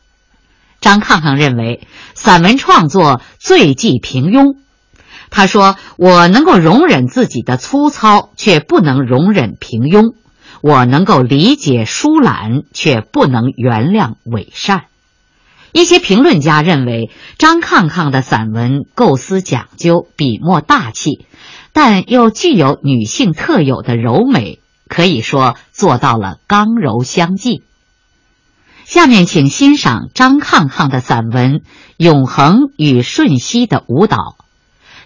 [0.81, 4.57] 张抗抗认为，散文创作最忌平庸。
[5.29, 10.13] 他说：“我能够容忍自己的粗糙，却不能容忍平庸；
[10.61, 14.83] 我能够理解疏懒，却不能原谅伪善。”
[15.73, 21.25] 一些评论家认为，张抗抗的散文构思讲究，笔墨大气，
[21.71, 27.63] 但又具有女性特有的柔美，可以说做到了刚柔相济。
[28.93, 31.53] 下面请欣赏张抗抗的散文
[31.97, 34.17] 《永恒与瞬息的舞蹈》。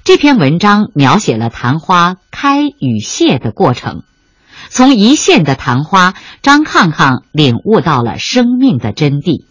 [0.03, 4.03] 这篇文章描写了昙花开与谢的过程。
[4.67, 9.45] 从一线的昙花，张抗抗领悟到了生命的真谛。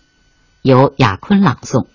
[0.61, 1.87] 由雅坤朗诵。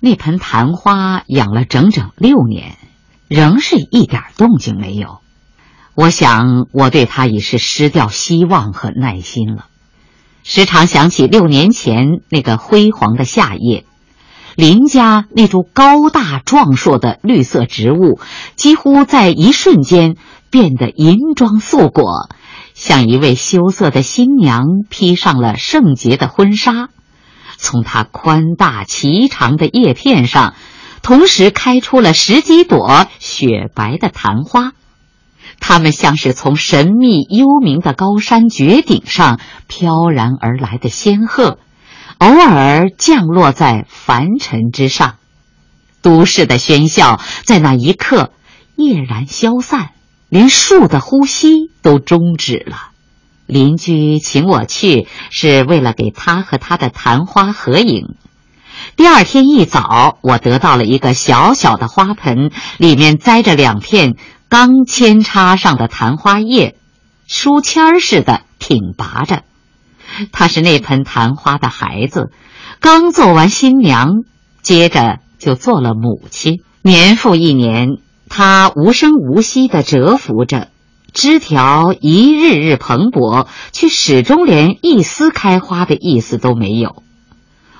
[0.00, 2.76] 那盆昙花养了整整六年，
[3.26, 5.20] 仍是一点动静没有。
[5.94, 9.68] 我想，我对它已是失掉希望和耐心了。
[10.46, 13.86] 时常想起六年前那个辉煌的夏夜，
[14.56, 18.20] 林家那株高大壮硕的绿色植物，
[18.54, 20.16] 几乎在一瞬间
[20.50, 22.28] 变得银装素裹，
[22.74, 26.90] 像一位羞涩的新娘披上了圣洁的婚纱。
[27.56, 30.54] 从它宽大颀长的叶片上，
[31.02, 34.72] 同时开出了十几朵雪白的昙花。
[35.60, 41.58] 它们像是从神秘幽冥的高山绝顶上飘然而来的仙鹤，
[42.18, 45.14] 偶尔降落在凡尘之上。
[46.02, 48.32] 都市的喧嚣在那一刻
[48.76, 49.90] 夜然消散，
[50.28, 52.90] 连树的呼吸都终止了。
[53.46, 58.16] 邻居请我去，是为了给他和他的昙花合影。
[58.96, 64.16] 第二天一早，我得到了一个小小的花盆，里面栽着两片。
[64.48, 66.76] 刚扦插上的昙花叶，
[67.26, 69.42] 书签儿似的挺拔着。
[70.30, 72.30] 他是那盆昙花的孩子，
[72.78, 74.22] 刚做完新娘，
[74.62, 76.62] 接着就做了母亲。
[76.82, 77.98] 年复一年，
[78.28, 80.68] 他无声无息地蛰伏着，
[81.12, 87.02] 枝条一日日蓬勃，却始终连一丝开花的意思都没有。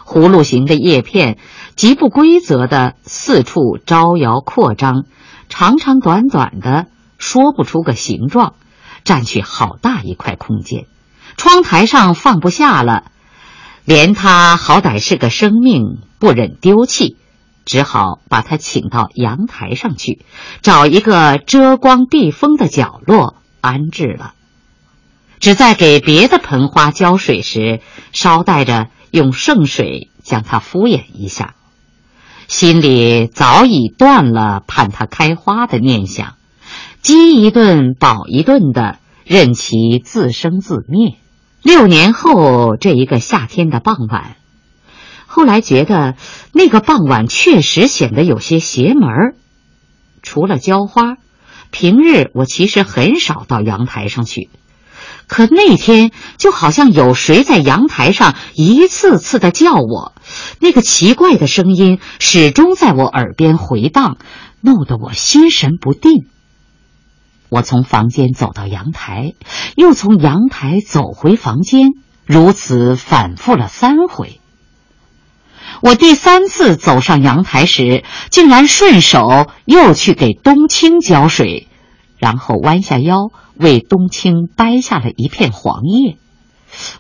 [0.05, 1.39] 葫芦形的叶片
[1.77, 5.05] 极不规则地四处招摇扩张。
[5.57, 8.55] 长长短短的，说不出个形状，
[9.05, 10.87] 占去好大一块空间，
[11.37, 13.05] 窗台上放不下了。
[13.85, 17.17] 连它好歹是个生命，不忍丢弃，
[17.65, 20.25] 只好把它请到阳台上去，
[20.61, 24.35] 找一个遮光避风的角落安置了。
[25.39, 27.81] 只在给别的盆花浇水时，
[28.13, 31.55] 捎带着用圣水将它敷衍一下，
[32.49, 36.35] 心里早已断了盼它开花的念想，
[37.03, 41.17] 饥一顿饱一顿的，任其自生自灭。
[41.63, 44.37] 六年后，这一个夏天的傍晚。
[45.27, 46.15] 后来觉得
[46.53, 49.35] 那个傍晚确实显得有些邪门儿。
[50.23, 51.17] 除了浇花，
[51.71, 54.49] 平日我其实很少到阳台上去。
[55.27, 60.13] 可那天就好像有谁在阳台上一次次的叫我，
[60.61, 64.19] 那个奇怪的声音始终在我耳边回荡，
[64.61, 66.27] 弄得我心神不定。
[67.49, 69.35] 我从房间走到阳台，
[69.77, 71.91] 又从阳台走回房间，
[72.27, 74.41] 如此反复了三回。
[75.81, 81.69] 我第三次走上阳台时，竟然顺手又去给冬青浇水，
[82.19, 86.17] 然后弯下腰为冬青掰下了一片黄叶。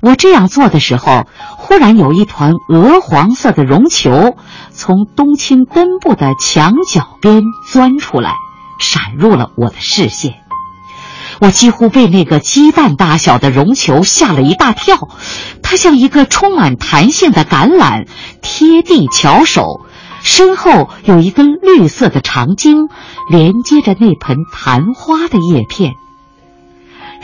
[0.00, 1.26] 我这样做的时候，
[1.56, 4.36] 忽然有一团鹅黄色的绒球
[4.70, 8.34] 从冬青根部的墙角边钻出来，
[8.78, 10.34] 闪入了我的视线。
[11.40, 15.08] 我几乎被那个鸡蛋大小的绒球吓了一大跳，
[15.60, 18.06] 它像一个充满弹性的橄榄，
[18.40, 19.80] 贴地巧手，
[20.22, 22.88] 身后有一根绿色的长茎，
[23.28, 25.94] 连接着那盆昙花的叶片。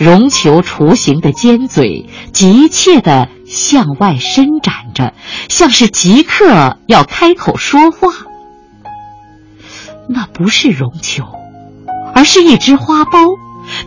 [0.01, 5.13] 绒球雏形的尖嘴急切地向外伸展着，
[5.51, 8.09] 像是即刻要开口说话。
[10.09, 11.25] 那不是绒球，
[12.15, 13.37] 而是一只花苞。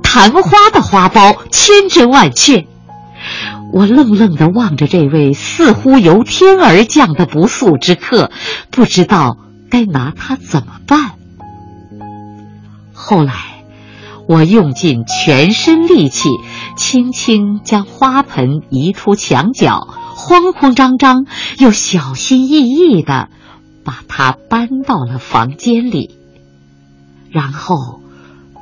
[0.04, 2.68] 昙花的花苞千真万确，
[3.74, 8.30] 我愣愣地望着这位似乎由天而降的不速之客，
[8.70, 9.36] 不知道
[9.72, 11.14] 该拿他怎么办。
[12.94, 13.34] 后来，
[14.28, 16.30] 我用尽全身力气，
[16.76, 21.26] 轻轻将花盆移出墙角，慌慌张张
[21.58, 23.30] 又小心翼翼地
[23.84, 26.16] 把它搬到了房间里，
[27.30, 28.02] 然后。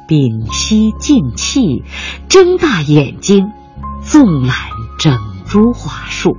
[0.07, 1.83] 屏息静气，
[2.27, 3.45] 睁大眼睛，
[4.03, 4.57] 纵览
[4.99, 6.35] 整株花树。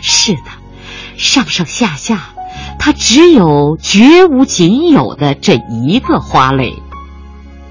[0.00, 0.40] 是的，
[1.18, 2.30] 上上下下，
[2.78, 6.82] 它只有绝无仅有的这一个花蕾。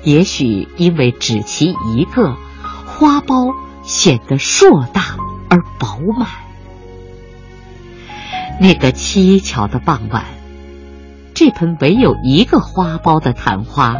[0.03, 2.35] 也许因为只其一个，
[2.85, 5.17] 花苞显得硕大
[5.49, 6.27] 而饱满。
[8.59, 10.25] 那个蹊跷的傍晚。
[11.33, 13.97] 这盆唯有一个花苞的昙花，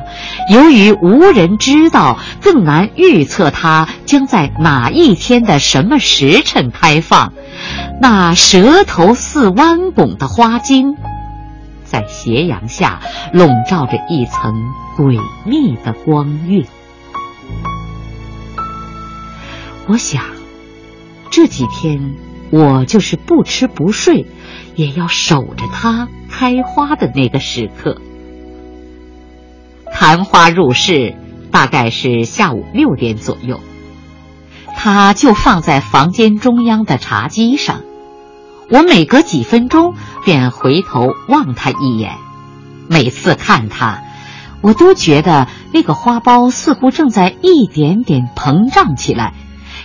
[0.51, 7.33] 由于无人知道，更难预测它将在哪一天的什么时辰开放。
[8.01, 10.97] 那蛇头似弯拱的花茎，
[11.87, 13.01] 在斜阳下
[13.33, 14.53] 笼罩着一层
[14.97, 16.65] 诡秘的光晕。
[19.87, 20.23] 我想，
[21.31, 22.15] 这几天
[22.51, 24.25] 我就是不吃不睡。
[24.75, 27.99] 也要守着它开花的那个时刻。
[29.91, 31.15] 昙花入室
[31.49, 33.59] 大概是下午六点左右，
[34.75, 37.81] 它就放在房间中央的茶几上。
[38.69, 39.95] 我每隔几分钟
[40.25, 42.17] 便回头望他一眼，
[42.89, 44.01] 每次看他，
[44.61, 49.33] 我都觉得那个花苞似乎正在一点点膨胀起来，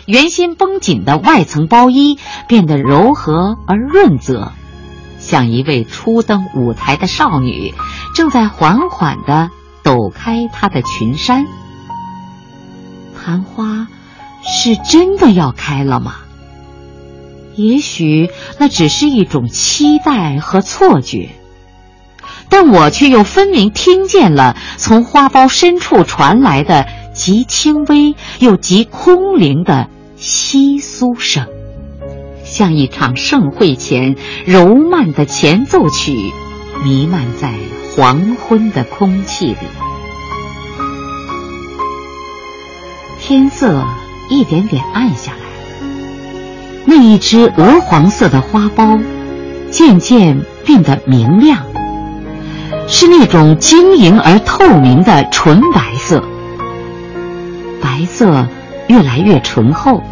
[0.06, 2.18] 原先绷紧的外层包衣
[2.48, 4.52] 变得柔和而润泽。
[5.20, 7.72] 像一位初登舞台的少女，
[8.16, 9.50] 正在缓缓地
[9.84, 11.46] 抖开她的裙衫。
[13.14, 13.86] 昙花
[14.44, 16.16] 是真的要开了吗？
[17.54, 21.30] 也许那只是一种期待和错觉，
[22.48, 29.88] 但我却又分明听见了从花苞深处传来的极轻微又极空灵的
[30.18, 31.46] 窸窣声。
[32.44, 36.12] 像一场盛会前柔慢的前奏曲，
[36.84, 37.54] 弥漫在
[37.94, 39.56] 黄昏的空气里。
[43.20, 43.86] 天色
[44.28, 45.41] 一点点暗下来，
[46.84, 49.00] 那一只鹅黄色的花苞
[49.70, 51.58] 渐渐变得明亮，
[52.88, 56.22] 是那种晶莹而透明的纯白色，
[57.80, 58.46] 白色
[58.88, 60.02] 越来越醇厚。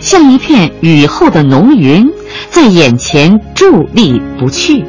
[0.00, 2.10] 像一片雨后的浓云，
[2.50, 4.84] 在眼前伫立不去。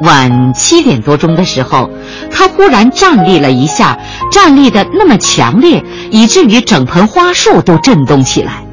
[0.00, 1.88] 晚七点多钟的时候，
[2.30, 3.98] 他忽然站立了一下，
[4.30, 8.63] 站立的那么强烈，以至于整盆花树都震动起来。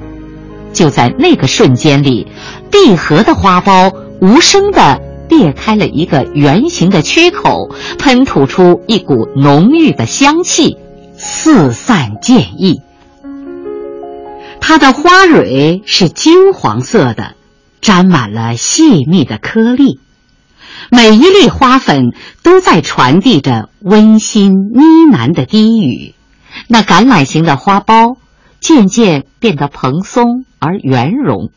[0.73, 2.27] 就在那个瞬间里，
[2.71, 4.99] 闭合的花苞无声地
[5.29, 10.77] 裂开了一个圆形的缺口，喷吐出一股浓郁的香气，
[11.17, 12.81] 四散溅溢。
[14.59, 17.35] 它的花蕊是金黄色的，
[17.81, 19.99] 沾满了细密的颗粒，
[20.91, 22.13] 每一粒花粉
[22.43, 26.13] 都在传递着温馨呢喃的低语。
[26.67, 28.17] 那橄榄形的花苞
[28.59, 31.49] 渐渐变得蓬松而圆融。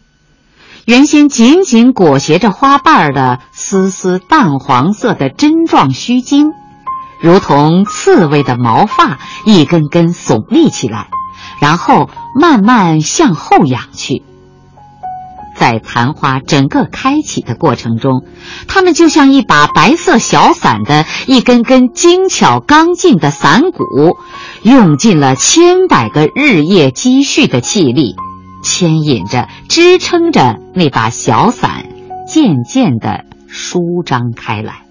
[0.87, 6.53] 原先紧紧裹挟着花瓣的丝丝淡黄色的针状须茎，
[7.21, 11.09] 如同刺猬的毛发，一根根耸立起来，
[11.61, 14.23] 然后慢慢向后仰去。
[15.57, 18.25] 在昙花整个开启的过程中，
[18.67, 24.17] 它们就像一把白色小伞的一根根精巧刚劲的伞骨，
[24.63, 28.17] 用尽了千百个日夜积蓄的气力。
[28.65, 31.85] 牵引着，支撑着那把小伞，
[32.27, 34.83] 渐渐地舒张开来。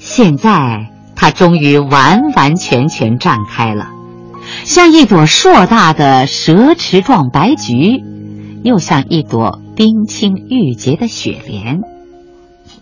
[0.00, 3.90] 现在，它终于完完全全绽开了，
[4.64, 8.02] 像一朵硕大的蛇齿状白菊，
[8.64, 11.80] 又像一朵冰清玉洁的雪莲。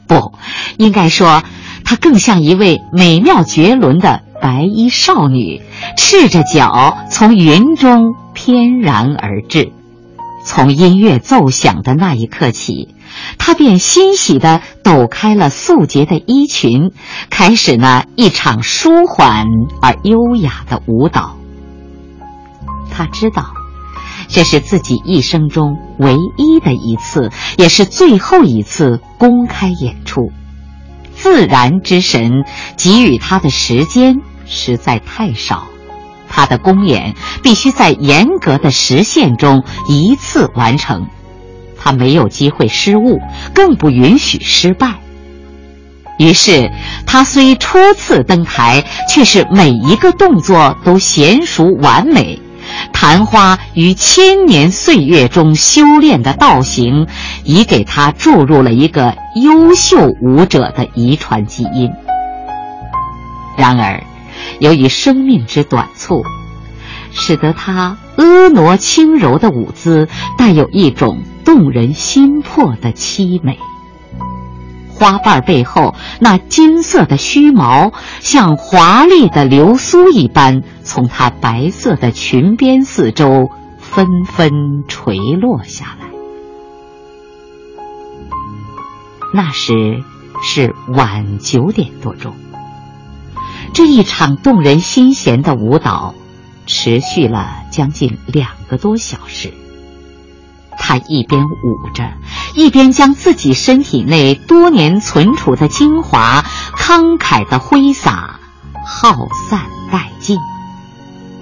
[0.07, 0.33] 不，
[0.79, 1.43] 应该说，
[1.85, 5.61] 它更像一位美妙绝伦的白衣少女，
[5.97, 9.73] 赤着脚从云中翩然而至。
[10.45, 12.95] 从音乐奏响的那一刻起，
[13.39, 16.93] 他便欣喜地抖开了素洁的衣裙，
[17.29, 19.47] 开始那一场舒缓
[19.83, 21.37] 而优雅的舞蹈。
[22.91, 23.53] 他知道，
[24.29, 30.33] 这是自己一生中唯一的一次，也是最后一次公开演出。
[31.15, 32.45] 自然之神
[32.77, 34.17] 给予他的时间
[34.47, 35.67] 实在太少。
[36.31, 41.09] 他的公演必须在严格的时限中一次完成，
[41.77, 43.19] 他没有机会失误，
[43.53, 44.95] 更不允许失败。
[46.19, 46.71] 于是，
[47.07, 52.41] 他虽初次登台，却是每一个动作都娴熟完美。
[52.93, 57.07] 昙花于千年岁月中修炼的道行，
[57.43, 61.91] 已给他注入了一个优秀舞者的遗传基因。
[63.57, 64.01] 然而。
[64.59, 66.23] 由于生命之短促，
[67.13, 73.59] 使得他婀娜轻柔的舞姿带有一种动人心魄的凄美。
[74.89, 84.51] 花瓣背后那金色的须毛，像华丽的流苏一般，从她白色的裙边四周纷纷
[84.89, 86.07] 垂落下来。
[89.33, 90.03] 那时
[90.43, 92.35] 是晚九点多钟。
[93.73, 96.15] 这一场动人心弦的舞蹈，
[96.67, 99.53] 持续了将近两个多小时。
[100.77, 102.13] 他一边舞着，
[102.55, 106.45] 一边将自己身体内多年存储的精华
[106.75, 108.41] 慷慨的挥洒，
[108.85, 110.37] 耗散殆尽，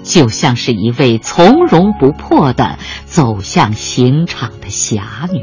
[0.03, 5.41] 就像是一位从容不迫的走向刑场的侠女。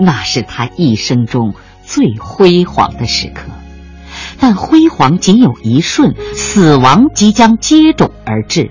[0.00, 1.54] 那是他一生中
[1.84, 3.42] 最辉煌的时刻。
[4.40, 8.70] 但辉煌仅有一瞬，死亡即将接踵而至。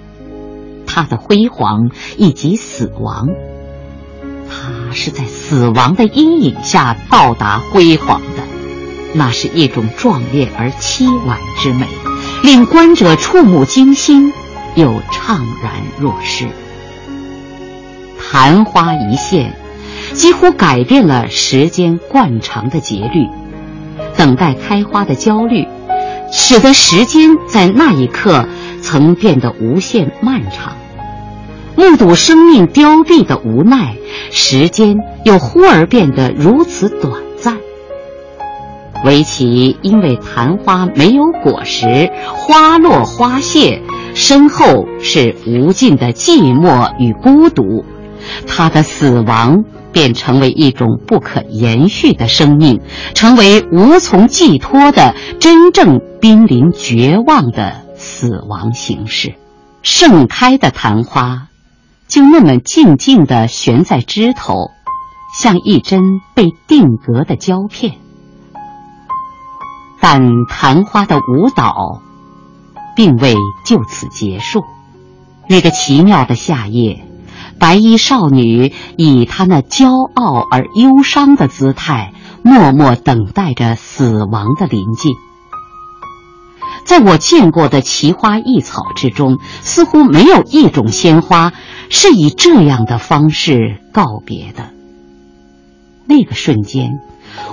[0.87, 3.27] 他的辉煌以及死亡，
[4.49, 8.43] 他是在死亡的阴影下到达辉煌的。
[9.13, 11.87] 那是一种壮烈而凄婉之美，
[12.43, 14.33] 令观者触目惊心，
[14.75, 16.47] 又怅然若失。
[18.19, 19.55] 昙花一现，
[20.13, 23.27] 几乎改变了时间惯常的节律。
[24.17, 25.67] 等待开花的焦虑，
[26.31, 28.45] 使得时间在那一刻
[28.81, 30.73] 曾变得无限漫长；
[31.75, 33.95] 目睹生命凋敝的无奈，
[34.31, 37.57] 时间又忽而变得如此短暂。
[39.05, 43.81] 唯其因为昙花没有果实，花落花谢，
[44.13, 47.85] 身后是无尽的寂寞与孤独，
[48.45, 49.63] 他的死亡。
[49.91, 52.81] 便成为一种不可延续的生命，
[53.13, 59.35] 成为无从寄托的真正濒临绝望的死亡形式。
[59.81, 61.47] 盛开的昙花，
[62.07, 64.71] 就那么静静地悬在枝头，
[65.37, 66.01] 像一针
[66.33, 67.95] 被定格的胶片。
[70.01, 72.01] 但昙花的舞蹈，
[72.95, 73.35] 并未
[73.65, 74.63] 就此结束。
[75.47, 77.08] 那个奇妙的夏夜。
[77.59, 85.13] 白衣少女以她那骄傲而忧伤的姿态，默默等待着死亡的临近。
[86.85, 91.53] 在我见过的奇花异草之中，似乎没有一种鲜花
[91.89, 94.71] 是以这样的方式告别的。
[96.07, 96.99] 那个瞬间，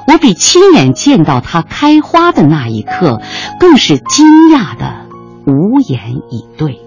[0.08, 3.20] 我比亲眼见到它开花的那一刻，
[3.60, 5.06] 更是惊讶的
[5.46, 6.80] 无言以对。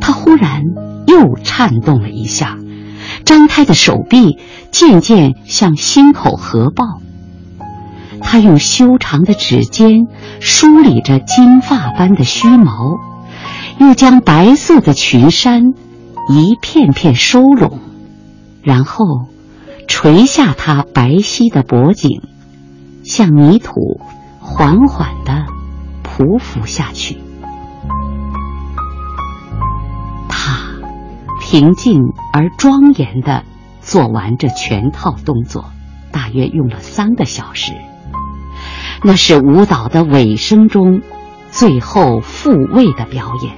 [0.00, 0.62] 他忽然
[1.06, 2.58] 又颤动了一下，
[3.24, 4.38] 张开的手臂
[4.70, 6.84] 渐渐向心口合抱。
[8.20, 10.06] 他用修长的指尖
[10.40, 12.98] 梳理着金发般的须毛，
[13.78, 15.72] 又将白色的裙衫
[16.28, 17.80] 一片片收拢，
[18.62, 19.04] 然后
[19.88, 22.20] 垂下他白皙的脖颈，
[23.02, 24.00] 向泥土
[24.38, 25.46] 缓缓地
[26.04, 27.16] 匍匐下去。
[31.50, 33.42] 平静而庄严地
[33.80, 35.72] 做完这全套动作，
[36.12, 37.72] 大约用了三个小时。
[39.02, 41.02] 那是舞蹈的尾声中，
[41.50, 43.52] 最后复位的表演。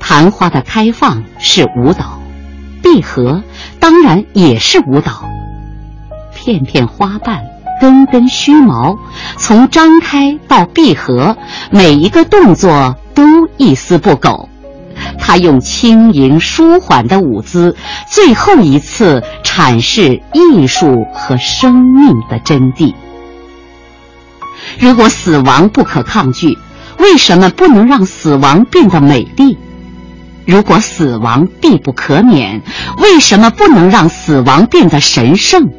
[0.00, 2.18] 昙花的开放是舞蹈，
[2.82, 3.42] 闭合
[3.78, 5.28] 当然也是舞蹈。
[6.34, 7.44] 片片花瓣，
[7.82, 8.96] 根根须毛，
[9.36, 11.36] 从张开到闭合，
[11.70, 14.48] 每一个动作都一丝不苟。
[15.26, 17.74] 他用轻盈舒缓的舞姿，
[18.08, 22.94] 最后一次阐释艺术和生命的真谛。
[24.78, 26.56] 如果死亡不可抗拒，
[27.00, 29.58] 为什么不能让死亡变得美丽？
[30.46, 32.62] 如果死亡必不可免，
[32.98, 35.72] 为什么不能让死亡变得神圣？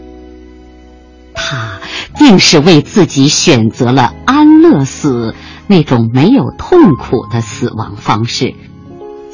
[1.33, 1.79] 他
[2.17, 5.33] 定是为自己选择了安乐死
[5.67, 8.53] 那种没有痛苦的死亡方式。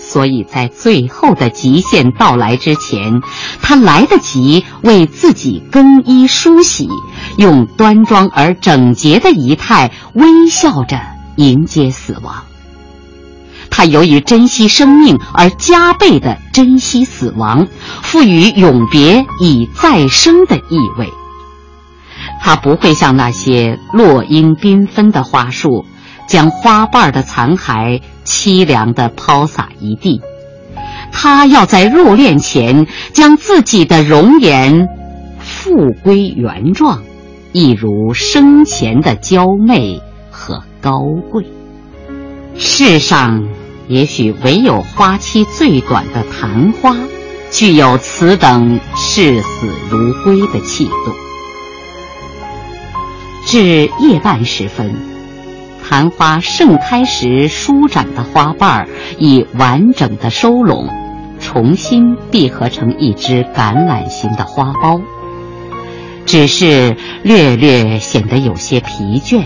[0.06, 3.22] 所以在最后的极限到来之前，
[3.62, 6.88] 他来得及为自己更衣梳洗，
[7.38, 11.00] 用端庄而整洁的仪态微笑着
[11.38, 12.44] 迎接死亡。
[13.72, 17.68] 他由于珍惜生命而加倍的珍惜死亡，
[18.04, 21.10] 赋予永别以再生的意味。
[22.42, 25.86] 他不会像那些落英缤纷的花束。
[26.26, 30.22] 将花瓣的残骸凄凉地抛洒一地，
[31.12, 34.88] 他要在入殓前将自己的容颜
[35.40, 37.04] 复归原状，
[37.52, 40.02] 一如生前的娇媚
[40.32, 41.00] 和高
[41.32, 41.46] 贵。
[42.56, 43.48] 世上
[43.88, 46.96] 也许唯有花期最短的昙花，
[47.52, 51.12] 具有此等视死如归的气度。
[53.46, 55.13] 至夜半时分。
[55.88, 58.88] 昙花盛开时舒展的花瓣儿
[59.20, 60.88] 已完整的收拢，
[61.40, 65.02] 重新闭合成一只橄榄形的花苞，
[66.26, 69.44] 只是略略显得有些疲倦。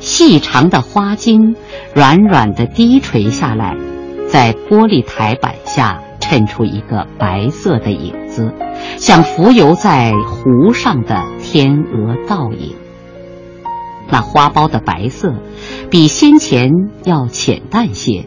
[0.00, 1.56] 细长的花茎
[1.94, 3.74] 软软的低垂下来，
[4.28, 8.52] 在玻璃台板下衬出一个白色的影子，
[8.98, 12.83] 像浮游在湖上的天鹅倒影。
[14.10, 15.34] 那花苞的白色，
[15.90, 16.70] 比先前
[17.04, 18.26] 要浅淡些，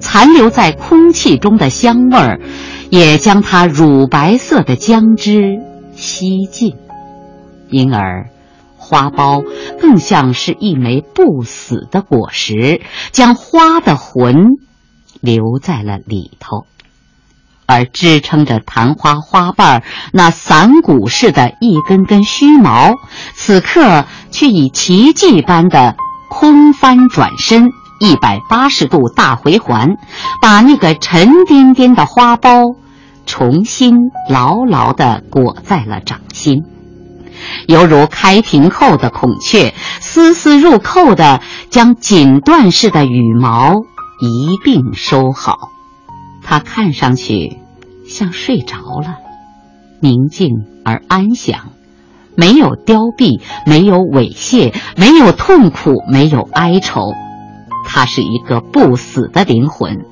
[0.00, 2.40] 残留在空气中的香味儿，
[2.90, 5.62] 也将它乳白色的浆汁
[5.94, 6.76] 吸尽，
[7.68, 8.30] 因而
[8.76, 9.44] 花苞
[9.80, 12.80] 更像是一枚不死的果实，
[13.10, 14.34] 将花的魂
[15.20, 16.66] 留在了里头。
[17.66, 22.94] 而支撑着昙花花瓣那伞骨似的一根根须毛，
[23.34, 25.96] 此刻却以奇迹般的
[26.28, 29.96] 空翻转身，一百八十度大回环，
[30.40, 32.76] 把那个沉甸甸的花苞
[33.26, 36.64] 重新牢牢地裹在了掌心，
[37.66, 41.40] 犹如开屏后的孔雀，丝丝入扣地
[41.70, 43.74] 将锦缎似的羽毛
[44.20, 45.75] 一并收好。
[46.48, 47.58] 他看上去
[48.08, 49.18] 像睡着了，
[50.00, 51.72] 宁静而安详，
[52.36, 57.12] 没有凋敝，没有猥亵，没有痛苦，没有哀愁。
[57.84, 60.04] 他是一个不死的灵魂，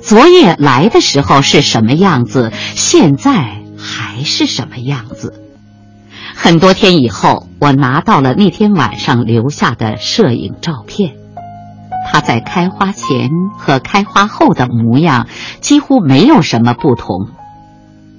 [0.00, 5.42] 昨夜来的时候是什么样子，现在还是什么样子。
[6.36, 11.19] 很多天以后，我拿到了那天晚上留下的摄影照片。
[12.12, 15.26] 它在开花前和开花后的模样
[15.60, 17.28] 几乎没有什么不同，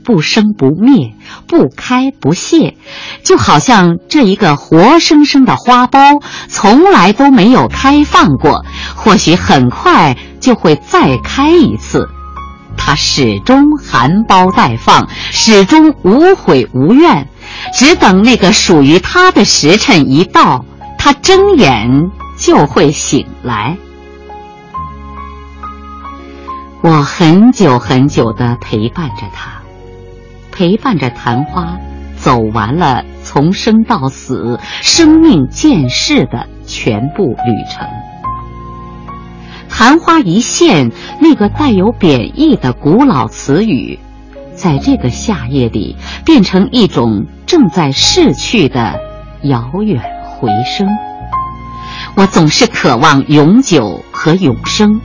[0.04, 1.14] 不生不灭，
[1.48, 2.76] 不开不谢，
[3.24, 8.66] 就好像这一个活生生的花苞从来都没有开放过，
[8.96, 12.08] 或许很快就会再开一次。
[12.78, 17.28] 它始终含苞待放，始终无悔无怨，
[17.74, 20.66] 只等那个属于它的时辰一到，
[20.98, 22.10] 它睁眼。
[22.42, 23.78] 就会醒来。
[26.82, 29.62] 我很久很久的陪伴着他，
[30.52, 31.78] 陪伴着昙花，
[32.18, 37.88] 走完了从生到死、生命渐逝的全部旅程。
[39.70, 44.00] 昙花一现，那个带有贬义的古老词语，
[44.56, 49.00] 在这个夏夜里变成一种正在逝去的
[49.44, 50.88] 遥远回声。
[52.16, 55.02] 我总是渴望永久和永生，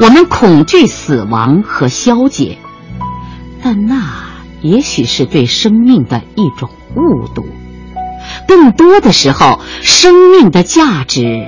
[0.00, 2.58] 我们恐惧死亡和消解，
[3.62, 4.02] 但那
[4.60, 7.46] 也许是对生命的一种误读。
[8.46, 11.46] 更多的时候，生命的价值。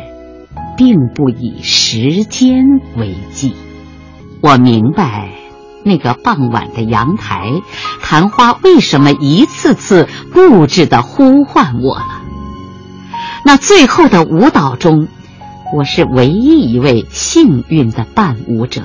[0.74, 2.64] 并不以时间
[2.96, 3.55] 为计。
[4.40, 5.28] 我明白，
[5.84, 7.53] 那个傍晚的阳台，
[8.00, 12.21] 昙花为什么一次次固执的呼唤我了。
[13.45, 15.09] 那最后的舞蹈中，
[15.74, 18.82] 我是唯一一位幸运的伴舞者。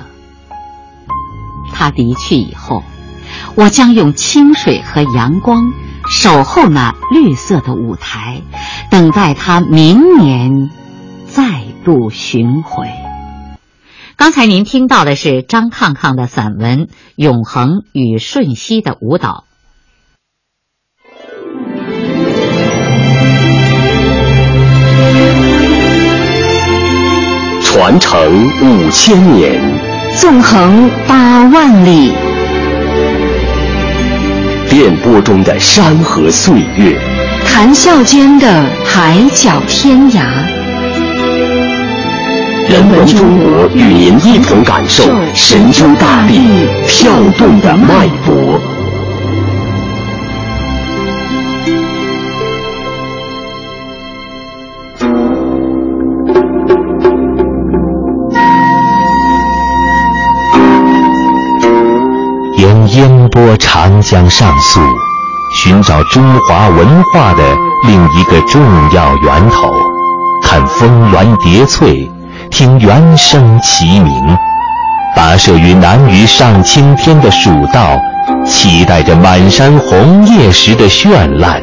[1.72, 2.82] 他离去以后，
[3.54, 5.72] 我将用清水和阳光
[6.08, 8.42] 守候那绿色的舞台，
[8.90, 10.70] 等待他明年
[11.26, 11.66] 再。
[11.84, 12.86] 度巡回。
[14.16, 16.80] 刚才您听到的是张抗抗的散文
[17.16, 19.44] 《永恒与瞬息的舞蹈》。
[27.62, 29.60] 传承五千年，
[30.18, 32.12] 纵横八万里，
[34.68, 36.98] 电波中的山河岁月，
[37.46, 40.20] 谈笑间的海角天涯。
[42.68, 46.42] 人文中国与您一同感受神州大地
[46.86, 48.60] 跳动的脉搏。
[62.98, 64.80] 烟波长江上溯，
[65.54, 67.44] 寻找中华文化的
[67.86, 68.60] 另一个重
[68.92, 69.72] 要源头，
[70.42, 72.10] 看峰峦叠翠。
[72.50, 74.36] 听原声齐鸣，
[75.16, 77.96] 跋涉于南隅上青天的蜀道，
[78.44, 81.62] 期待着满山红叶时的绚烂。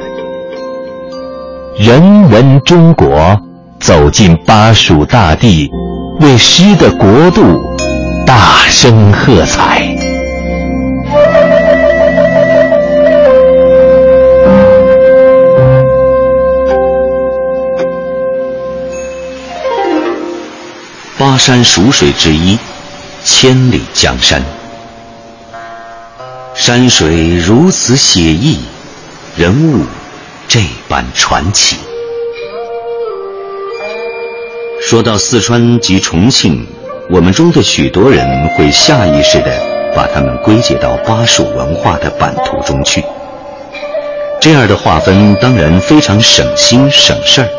[1.78, 3.38] 人文中国，
[3.82, 5.70] 走进巴蜀大地，
[6.22, 7.62] 为诗的国度
[8.26, 8.36] 大
[8.70, 9.95] 声喝彩。
[21.36, 22.58] 巴山蜀水之一，
[23.26, 24.42] 千里江山。
[26.54, 28.62] 山水如此写意，
[29.36, 29.84] 人物
[30.48, 31.76] 这般传奇。
[34.82, 36.66] 说到四川及重庆，
[37.10, 39.52] 我们中的许多人会下意识地
[39.94, 43.04] 把它们归结到巴蜀文化的版图中去。
[44.40, 47.50] 这样的划分当然非常省心省事儿，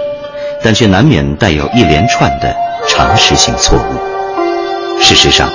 [0.62, 2.56] 但却难免带有一连串的。
[2.88, 5.00] 常识性错误。
[5.00, 5.50] 事实上，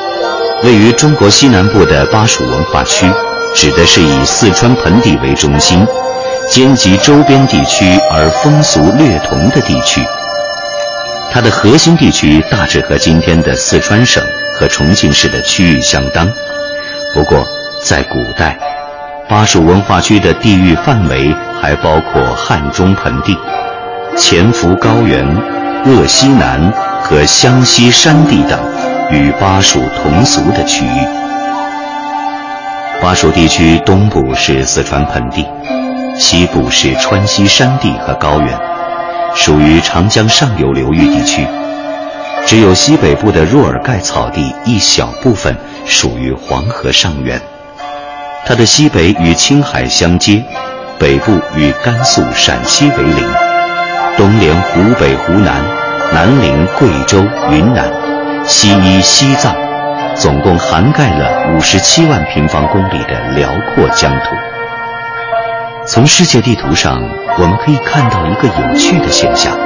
[0.64, 3.12] 位于中国西南部的巴蜀文化区，
[3.56, 5.86] 指的是以四川盆地为中心，
[6.50, 10.06] 兼及周边地区而风俗略同的地区。
[11.32, 14.24] 它的核心地区大致和今天的四川省
[14.60, 16.30] 和重庆市的区域相当。
[17.14, 17.48] 不过，
[17.84, 18.60] 在古代，
[19.28, 23.36] 巴蜀文化区的地域范围还包括汉中盆地、
[24.18, 25.26] 潜伏高原、
[25.86, 26.91] 鄂西南。
[27.04, 28.60] 和湘西山地等
[29.12, 31.08] 与巴蜀同俗的区域。
[33.02, 35.46] 巴蜀地区东部是四川盆地，
[36.16, 38.58] 西部是川西山地和高原，
[39.36, 41.46] 属于长江上游流域地区。
[42.46, 47.40] 只有西北部的若尔盖草地一小部分属于黄河上源。
[48.46, 50.44] 它的西北与青海相接，
[50.98, 53.24] 北部与甘肃、陕西为邻，
[54.18, 55.81] 东连湖北、湖南。
[56.14, 57.90] 南临贵州、云南，
[58.46, 59.56] 西依西藏，
[60.14, 64.36] 总共涵盖了五十七万平方公里的辽阔疆土。
[65.88, 67.02] 从世界地图上，
[67.38, 69.58] 我们可以看到一个有趣的现象：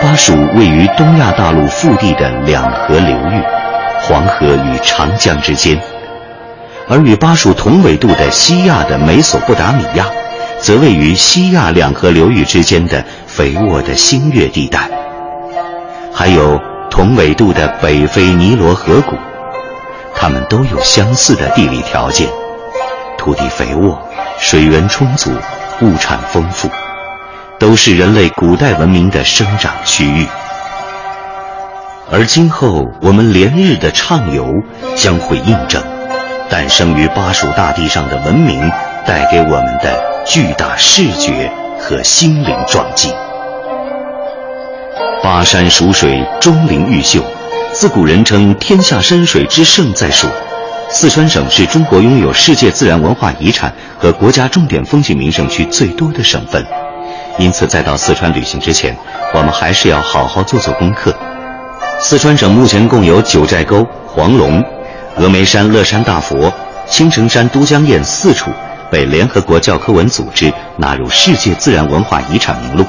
[0.00, 3.42] 巴蜀位于东亚大陆腹地的两河流域——
[4.00, 5.78] 黄河与长江之间，
[6.88, 10.06] 而与巴蜀同纬度的西亚的美索不达米亚，
[10.62, 14.88] 则位于西亚两河流域之间的肥沃的新月地带。
[16.18, 16.58] 还有
[16.90, 19.14] 同纬度的北非尼罗河谷，
[20.14, 22.26] 它们都有相似的地理条件：
[23.18, 24.00] 土地肥沃、
[24.38, 25.30] 水源充足、
[25.82, 26.70] 物产丰富，
[27.58, 30.26] 都是人类古代文明的生长区域。
[32.10, 34.50] 而今后我们连日的畅游，
[34.96, 35.82] 将会印证，
[36.48, 38.72] 诞生于巴蜀大地上的文明
[39.04, 43.12] 带给我们的巨大视觉和心灵撞击。
[45.26, 47.20] 巴山蜀水，钟灵毓秀，
[47.72, 50.28] 自古人称天下山水之盛在蜀。
[50.88, 56.64] 四川省是中国拥有世界自然文化遗产和国家重点风景名胜区最多的省份，
[57.38, 58.96] 因此在到四川旅行之前，
[59.34, 61.12] 我们还是要好好做做功课。
[61.98, 64.62] 四川省目前共有九寨沟、黄龙、
[65.18, 66.52] 峨眉山乐山大佛、
[66.88, 68.52] 青城山都江堰四处
[68.92, 72.86] 被联合国教科文组织纳入世界自然文化遗产名录，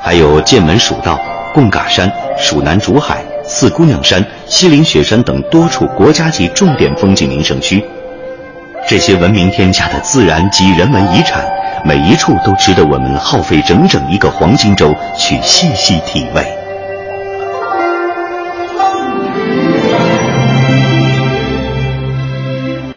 [0.00, 1.18] 还有剑门蜀道、
[1.56, 3.24] 贡嘎山、蜀南竹海。
[3.48, 7.82] 四姑娘山、西岭雪山等多处国家级重点风景名胜区，
[8.86, 11.42] 这些闻名天下的自然及人文遗产，
[11.82, 16.65] 每一处都值得我们耗费整整一个黄金周去细细体味。